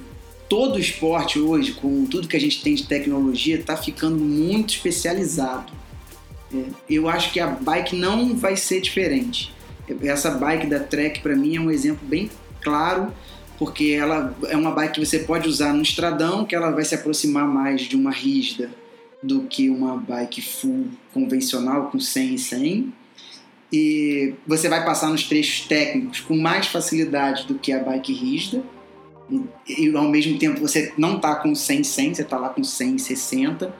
todo 0.50 0.78
esporte 0.78 1.40
hoje, 1.40 1.72
com 1.72 2.06
tudo 2.06 2.28
que 2.28 2.36
a 2.36 2.40
gente 2.42 2.62
tem 2.62 2.76
de 2.76 2.86
tecnologia, 2.86 3.56
está 3.58 3.78
ficando 3.78 4.18
muito 4.18 4.74
especializado. 4.74 5.72
É, 6.54 6.64
eu 6.90 7.08
acho 7.08 7.32
que 7.32 7.40
a 7.40 7.48
bike 7.48 7.96
não 7.96 8.36
vai 8.36 8.58
ser 8.58 8.82
diferente. 8.82 9.56
Essa 10.04 10.32
bike 10.32 10.68
da 10.68 10.80
Trek, 10.80 11.22
para 11.22 11.36
mim, 11.36 11.56
é 11.56 11.60
um 11.60 11.72
exemplo 11.72 12.06
bem 12.08 12.30
claro, 12.62 13.14
porque 13.58 13.98
ela 13.98 14.36
é 14.48 14.56
uma 14.56 14.72
bike 14.72 14.96
que 14.96 15.06
você 15.06 15.20
pode 15.20 15.48
usar 15.48 15.74
no 15.74 15.82
estradão, 15.82 16.46
que 16.46 16.56
ela 16.56 16.72
vai 16.72 16.84
se 16.84 16.96
aproximar 16.96 17.48
mais 17.48 17.82
de 17.82 17.96
uma 17.96 18.12
rígida 18.12 18.70
do 19.22 19.42
que 19.44 19.70
uma 19.70 19.98
bike 19.98 20.42
full 20.42 20.88
convencional 21.14 21.90
com 21.90 22.00
100 22.00 22.34
e 22.34 22.38
100. 22.38 22.94
E 23.72 24.34
você 24.46 24.70
vai 24.70 24.86
passar 24.86 25.10
nos 25.10 25.24
trechos 25.24 25.68
técnicos 25.68 26.22
com 26.22 26.36
mais 26.38 26.68
facilidade 26.68 27.46
do 27.46 27.56
que 27.56 27.72
a 27.72 27.84
bike 27.84 28.14
rígida. 28.14 28.64
E, 29.30 29.44
e 29.68 29.96
ao 29.96 30.08
mesmo 30.08 30.38
tempo 30.38 30.62
você 30.62 30.94
não 30.98 31.20
tá 31.20 31.36
com 31.36 31.54
100 31.54 31.84
100, 31.84 32.14
você 32.14 32.24
tá 32.24 32.38
lá 32.38 32.50
com 32.50 32.64
100 32.64 32.98
60. 32.98 33.74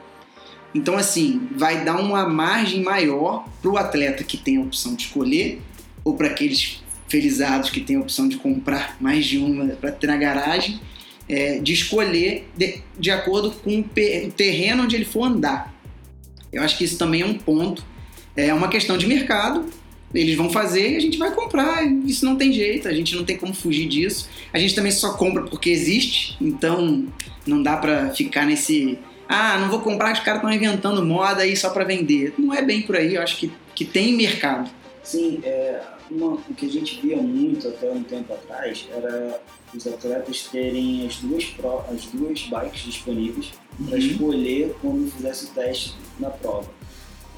Então 0.74 0.96
assim, 0.96 1.48
vai 1.52 1.84
dar 1.84 1.98
uma 1.98 2.28
margem 2.28 2.82
maior 2.82 3.48
para 3.62 3.70
o 3.70 3.78
atleta 3.78 4.22
que 4.24 4.36
tem 4.36 4.58
a 4.58 4.60
opção 4.60 4.94
de 4.94 5.04
escolher 5.04 5.62
ou 6.08 6.14
para 6.14 6.28
aqueles 6.28 6.82
felizados 7.06 7.68
que 7.68 7.82
têm 7.82 7.96
a 7.96 8.00
opção 8.00 8.28
de 8.28 8.38
comprar 8.38 8.96
mais 8.98 9.26
de 9.26 9.36
uma 9.36 9.66
para 9.74 9.92
ter 9.92 10.06
na 10.06 10.16
garagem, 10.16 10.80
é, 11.28 11.58
de 11.58 11.74
escolher 11.74 12.48
de, 12.56 12.80
de 12.98 13.10
acordo 13.10 13.50
com 13.50 13.80
o, 13.80 13.84
terreno 14.30 14.84
onde 14.84 14.96
ele 14.96 15.04
for 15.04 15.24
andar. 15.24 15.74
Eu 16.50 16.62
acho 16.62 16.78
que 16.78 16.84
isso 16.84 16.96
também 16.96 17.20
é 17.20 17.26
um 17.26 17.34
ponto. 17.34 17.84
É 18.34 18.54
uma 18.54 18.68
questão 18.68 18.96
de 18.96 19.06
mercado. 19.06 19.66
eles 20.14 20.34
vão 20.34 20.48
fazer 20.48 20.92
e 20.92 20.96
a 20.96 21.00
gente 21.00 21.18
vai 21.18 21.30
comprar. 21.34 21.84
Isso 22.06 22.24
não 22.24 22.36
tem 22.36 22.54
jeito, 22.54 22.88
a 22.88 22.94
gente 22.94 23.14
não 23.14 23.24
tem 23.24 23.36
como 23.36 23.52
fugir 23.52 23.86
disso. 23.86 24.30
A 24.50 24.58
gente 24.58 24.74
também 24.74 24.90
só 24.90 25.12
compra 25.12 25.42
porque 25.42 25.68
existe, 25.68 26.38
então 26.40 27.06
não 27.46 27.62
dá 27.62 27.76
pra 27.76 28.10
ficar 28.14 28.46
nesse. 28.46 28.98
Ah, 29.28 29.58
não 29.58 29.68
vou 29.68 29.80
comprar, 29.80 30.14
os 30.14 30.20
caras 30.20 30.40
estão 30.40 30.50
inventando 30.50 31.04
moda 31.04 31.42
aí 31.42 31.54
só 31.54 31.68
para 31.68 31.84
vender. 31.84 32.32
Não 32.38 32.54
é 32.54 32.62
bem 32.62 32.80
por 32.80 32.96
aí, 32.96 33.16
eu 33.16 33.20
acho 33.20 33.36
que, 33.36 33.52
que 33.74 33.84
tem 33.84 34.16
mercado. 34.16 34.70
Sim, 35.02 35.40
é, 35.42 35.80
uma, 36.10 36.34
o 36.34 36.54
que 36.54 36.66
a 36.66 36.68
gente 36.68 37.00
via 37.00 37.16
muito 37.16 37.68
até 37.68 37.90
um 37.90 38.02
tempo 38.02 38.32
atrás 38.32 38.88
era 38.90 39.40
os 39.74 39.86
atletas 39.86 40.48
terem 40.50 41.06
as 41.06 41.16
duas, 41.16 41.44
pro, 41.44 41.80
as 41.90 42.06
duas 42.06 42.42
bikes 42.42 42.82
disponíveis 42.82 43.52
para 43.84 43.96
uhum. 43.96 43.98
escolher 43.98 44.76
quando 44.80 45.10
fizesse 45.10 45.46
o 45.46 45.48
teste 45.48 45.94
na 46.18 46.30
prova. 46.30 46.68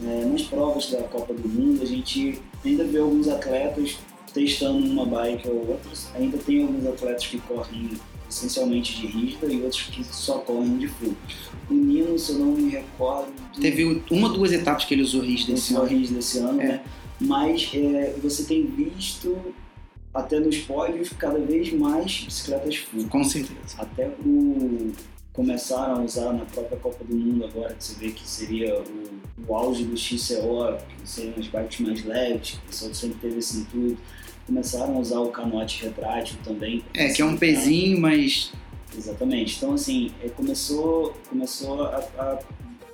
É, 0.02 0.24
nas 0.24 0.42
provas 0.42 0.90
da 0.90 1.02
Copa 1.02 1.34
do 1.34 1.46
Mundo, 1.46 1.82
a 1.82 1.86
gente 1.86 2.40
ainda 2.64 2.84
vê 2.84 2.98
alguns 2.98 3.28
atletas 3.28 3.98
testando 4.32 4.78
uma 4.78 5.04
bike 5.04 5.48
ou 5.48 5.68
outra. 5.68 5.90
Ainda 6.14 6.38
tem 6.38 6.62
alguns 6.62 6.86
atletas 6.86 7.26
que 7.26 7.38
correm 7.38 7.90
essencialmente 8.30 8.96
de 9.00 9.06
rígida 9.08 9.46
e 9.52 9.62
outros 9.62 9.82
que 9.82 10.04
só 10.04 10.38
correm 10.38 10.78
de 10.78 10.88
full. 10.88 11.14
O 11.68 11.74
Nino, 11.74 12.18
se 12.18 12.32
eu 12.32 12.38
não 12.38 12.52
me 12.52 12.70
recordo. 12.70 13.32
Teve 13.60 14.02
uma 14.10 14.28
ou 14.28 14.34
duas 14.34 14.52
etapas 14.52 14.84
que 14.84 14.94
ele 14.94 15.02
usou 15.02 15.20
rígida 15.20 15.52
esse 15.52 15.74
ano. 15.74 15.84
rígida 15.84 16.18
esse 16.20 16.38
ano, 16.38 16.60
é. 16.60 16.66
né? 16.66 16.82
Mas 17.20 17.70
é, 17.74 18.14
você 18.22 18.44
tem 18.44 18.66
visto 18.66 19.36
até 20.12 20.40
nos 20.40 20.58
pódios 20.58 21.10
cada 21.10 21.38
vez 21.38 21.72
mais 21.72 22.22
bicicletas 22.24 22.76
full. 22.76 23.08
Com 23.08 23.22
certeza. 23.24 23.76
Até 23.78 24.08
o 24.24 24.92
começaram 25.32 25.96
a 25.96 26.02
usar 26.02 26.32
na 26.32 26.44
própria 26.44 26.76
Copa 26.78 27.04
do 27.04 27.14
Mundo 27.14 27.44
agora, 27.44 27.72
que 27.74 27.84
você 27.84 27.94
vê 27.94 28.10
que 28.10 28.28
seria 28.28 28.78
o, 28.78 28.84
o 29.46 29.54
auge 29.54 29.84
do 29.84 29.96
XCO, 29.96 30.76
que 31.02 31.08
seriam 31.08 31.34
as 31.38 31.46
bikes 31.46 31.80
mais 31.80 32.04
leves, 32.04 32.50
que 32.50 32.56
o 32.56 32.60
pessoal 32.62 32.94
sempre 32.94 33.18
teve 33.20 33.38
esse 33.38 33.58
intuito. 33.58 34.00
Começaram 34.46 34.96
a 34.96 34.98
usar 34.98 35.20
o 35.20 35.28
canote 35.28 35.84
retrátil 35.84 36.36
também. 36.44 36.84
É, 36.92 37.08
que 37.08 37.22
é 37.22 37.24
um 37.24 37.36
pezinho, 37.36 38.00
mas... 38.00 38.52
Exatamente. 38.96 39.56
Então, 39.56 39.74
assim, 39.74 40.10
é, 40.22 40.28
começou, 40.28 41.14
começou 41.28 41.84
a, 41.84 41.98
a 42.18 42.38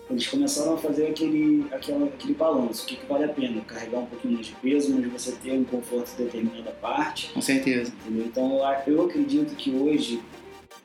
eles 0.08 0.26
começaram 0.26 0.74
a 0.74 0.78
fazer 0.78 1.08
aquele, 1.08 1.66
aquele, 1.72 2.04
aquele 2.04 2.34
balanço. 2.34 2.84
O 2.84 2.86
que, 2.86 2.96
que 2.96 3.06
vale 3.06 3.24
a 3.24 3.28
pena? 3.28 3.60
Carregar 3.62 3.98
um 3.98 4.06
pouquinho 4.06 4.34
mais 4.34 4.46
de 4.46 4.52
peso, 4.54 4.94
mas 4.94 5.12
você 5.12 5.32
ter 5.32 5.52
um 5.52 5.64
conforto 5.64 6.10
em 6.18 6.24
determinada 6.24 6.70
parte. 6.70 7.32
Com 7.32 7.40
certeza. 7.40 7.92
Entendeu? 8.04 8.26
Então 8.26 8.60
eu 8.86 9.02
acredito 9.04 9.56
que 9.56 9.70
hoje 9.70 10.22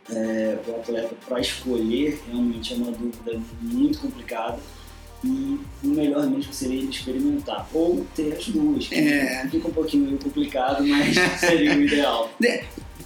é, 0.10 0.58
o 0.68 0.76
atleta 0.76 1.16
para 1.28 1.40
escolher 1.40 2.20
realmente 2.28 2.74
é 2.74 2.78
uma 2.78 2.92
dúvida 2.92 3.40
muito 3.62 4.00
complicada 4.00 4.58
e 5.24 5.60
o 5.84 5.88
melhor 5.88 6.26
mesmo 6.28 6.52
seria 6.54 6.82
experimentar 6.84 7.68
ou 7.74 8.06
ter 8.16 8.34
as 8.34 8.48
duas. 8.48 8.92
É. 8.92 9.48
Fica 9.50 9.68
um 9.68 9.72
pouquinho 9.72 10.18
complicado, 10.18 10.86
mas 10.86 11.16
seria 11.40 11.76
o 11.76 11.82
ideal. 11.82 12.32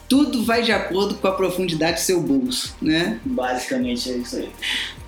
Tudo 0.08 0.44
vai 0.44 0.62
de 0.62 0.72
acordo 0.72 1.16
com 1.16 1.28
a 1.28 1.32
profundidade 1.32 1.98
do 1.98 2.06
seu 2.06 2.22
bolso, 2.22 2.76
né? 2.82 3.20
Basicamente 3.26 4.12
é 4.12 4.18
isso 4.18 4.38
aí. 4.38 4.50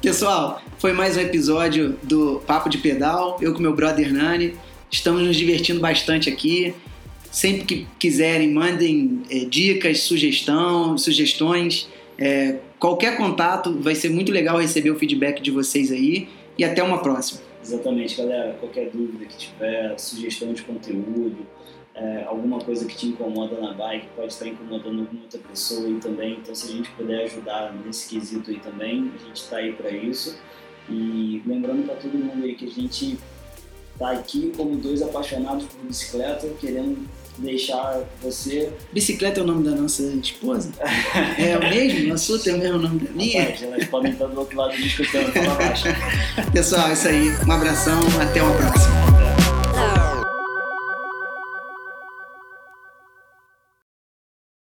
Pessoal, 0.01 0.61
foi 0.79 0.91
mais 0.91 1.15
um 1.17 1.21
episódio 1.21 1.97
do 2.03 2.41
Papo 2.47 2.69
de 2.69 2.79
Pedal. 2.79 3.37
Eu 3.39 3.53
com 3.53 3.61
meu 3.61 3.75
brother 3.75 4.11
Nani. 4.11 4.55
Estamos 4.89 5.21
nos 5.21 5.35
divertindo 5.35 5.79
bastante 5.79 6.29
aqui. 6.29 6.73
Sempre 7.31 7.63
que 7.63 7.87
quiserem, 7.99 8.51
mandem 8.51 9.21
é, 9.29 9.45
dicas, 9.45 10.01
sugestão, 10.01 10.97
sugestões. 10.97 11.87
É, 12.17 12.55
qualquer 12.79 13.17
contato, 13.17 13.77
vai 13.79 13.93
ser 13.93 14.09
muito 14.09 14.31
legal 14.31 14.59
receber 14.59 14.89
o 14.89 14.97
feedback 14.97 15.41
de 15.41 15.51
vocês 15.51 15.91
aí. 15.91 16.27
E 16.57 16.65
até 16.65 16.81
uma 16.81 17.01
próxima. 17.01 17.41
Exatamente, 17.63 18.17
galera. 18.17 18.53
Qualquer 18.59 18.89
dúvida 18.89 19.25
que 19.25 19.37
tiver, 19.37 19.97
sugestão 19.99 20.53
de 20.53 20.63
conteúdo, 20.63 21.45
é, 21.93 22.23
alguma 22.25 22.59
coisa 22.59 22.85
que 22.85 22.95
te 22.95 23.07
incomoda 23.07 23.59
na 23.59 23.73
bike, 23.73 24.07
pode 24.15 24.33
estar 24.33 24.47
incomodando 24.47 25.01
alguma 25.01 25.23
outra 25.23 25.39
pessoa 25.39 25.85
aí 25.85 25.95
também. 25.95 26.33
Então, 26.41 26.55
se 26.55 26.71
a 26.71 26.75
gente 26.75 26.89
puder 26.91 27.23
ajudar 27.23 27.73
nesse 27.85 28.09
quesito 28.09 28.51
aí 28.51 28.59
também, 28.59 29.11
a 29.15 29.25
gente 29.25 29.35
está 29.35 29.57
aí 29.57 29.73
para 29.73 29.89
isso. 29.91 30.39
E 30.89 31.41
lembrando 31.45 31.85
para 31.85 31.95
todo 31.95 32.13
mundo 32.17 32.43
aí 32.43 32.55
que 32.55 32.65
a 32.65 32.69
gente 32.69 33.17
está 33.93 34.11
aqui 34.11 34.53
como 34.55 34.75
dois 34.77 35.01
apaixonados 35.01 35.65
por 35.65 35.85
bicicleta, 35.85 36.47
querendo 36.59 37.07
deixar 37.37 38.03
você. 38.21 38.69
Bicicleta 38.91 39.39
é 39.39 39.43
o 39.43 39.47
nome 39.47 39.63
da 39.63 39.71
nossa 39.71 40.03
esposa? 40.03 40.71
é 41.37 41.57
o 41.57 41.59
mesmo? 41.59 42.13
A 42.13 42.17
sua 42.17 42.39
tem 42.39 42.55
o 42.55 42.57
mesmo 42.57 42.79
nome 42.79 42.99
da 42.99 43.11
minha? 43.11 43.43
Rapaz, 43.43 43.63
elas 43.63 43.85
podem 43.85 44.11
estar 44.11 44.25
do 44.27 44.39
outro 44.39 44.57
lado 44.57 44.75
discutindo, 44.75 45.31
fala 45.31 45.55
baixo. 45.55 45.85
Pessoal, 46.51 46.89
é 46.89 46.93
isso 46.93 47.07
aí. 47.07 47.29
Um 47.47 47.51
abração, 47.51 47.99
até 48.21 48.41
uma 48.41 48.55
próxima. 48.55 48.96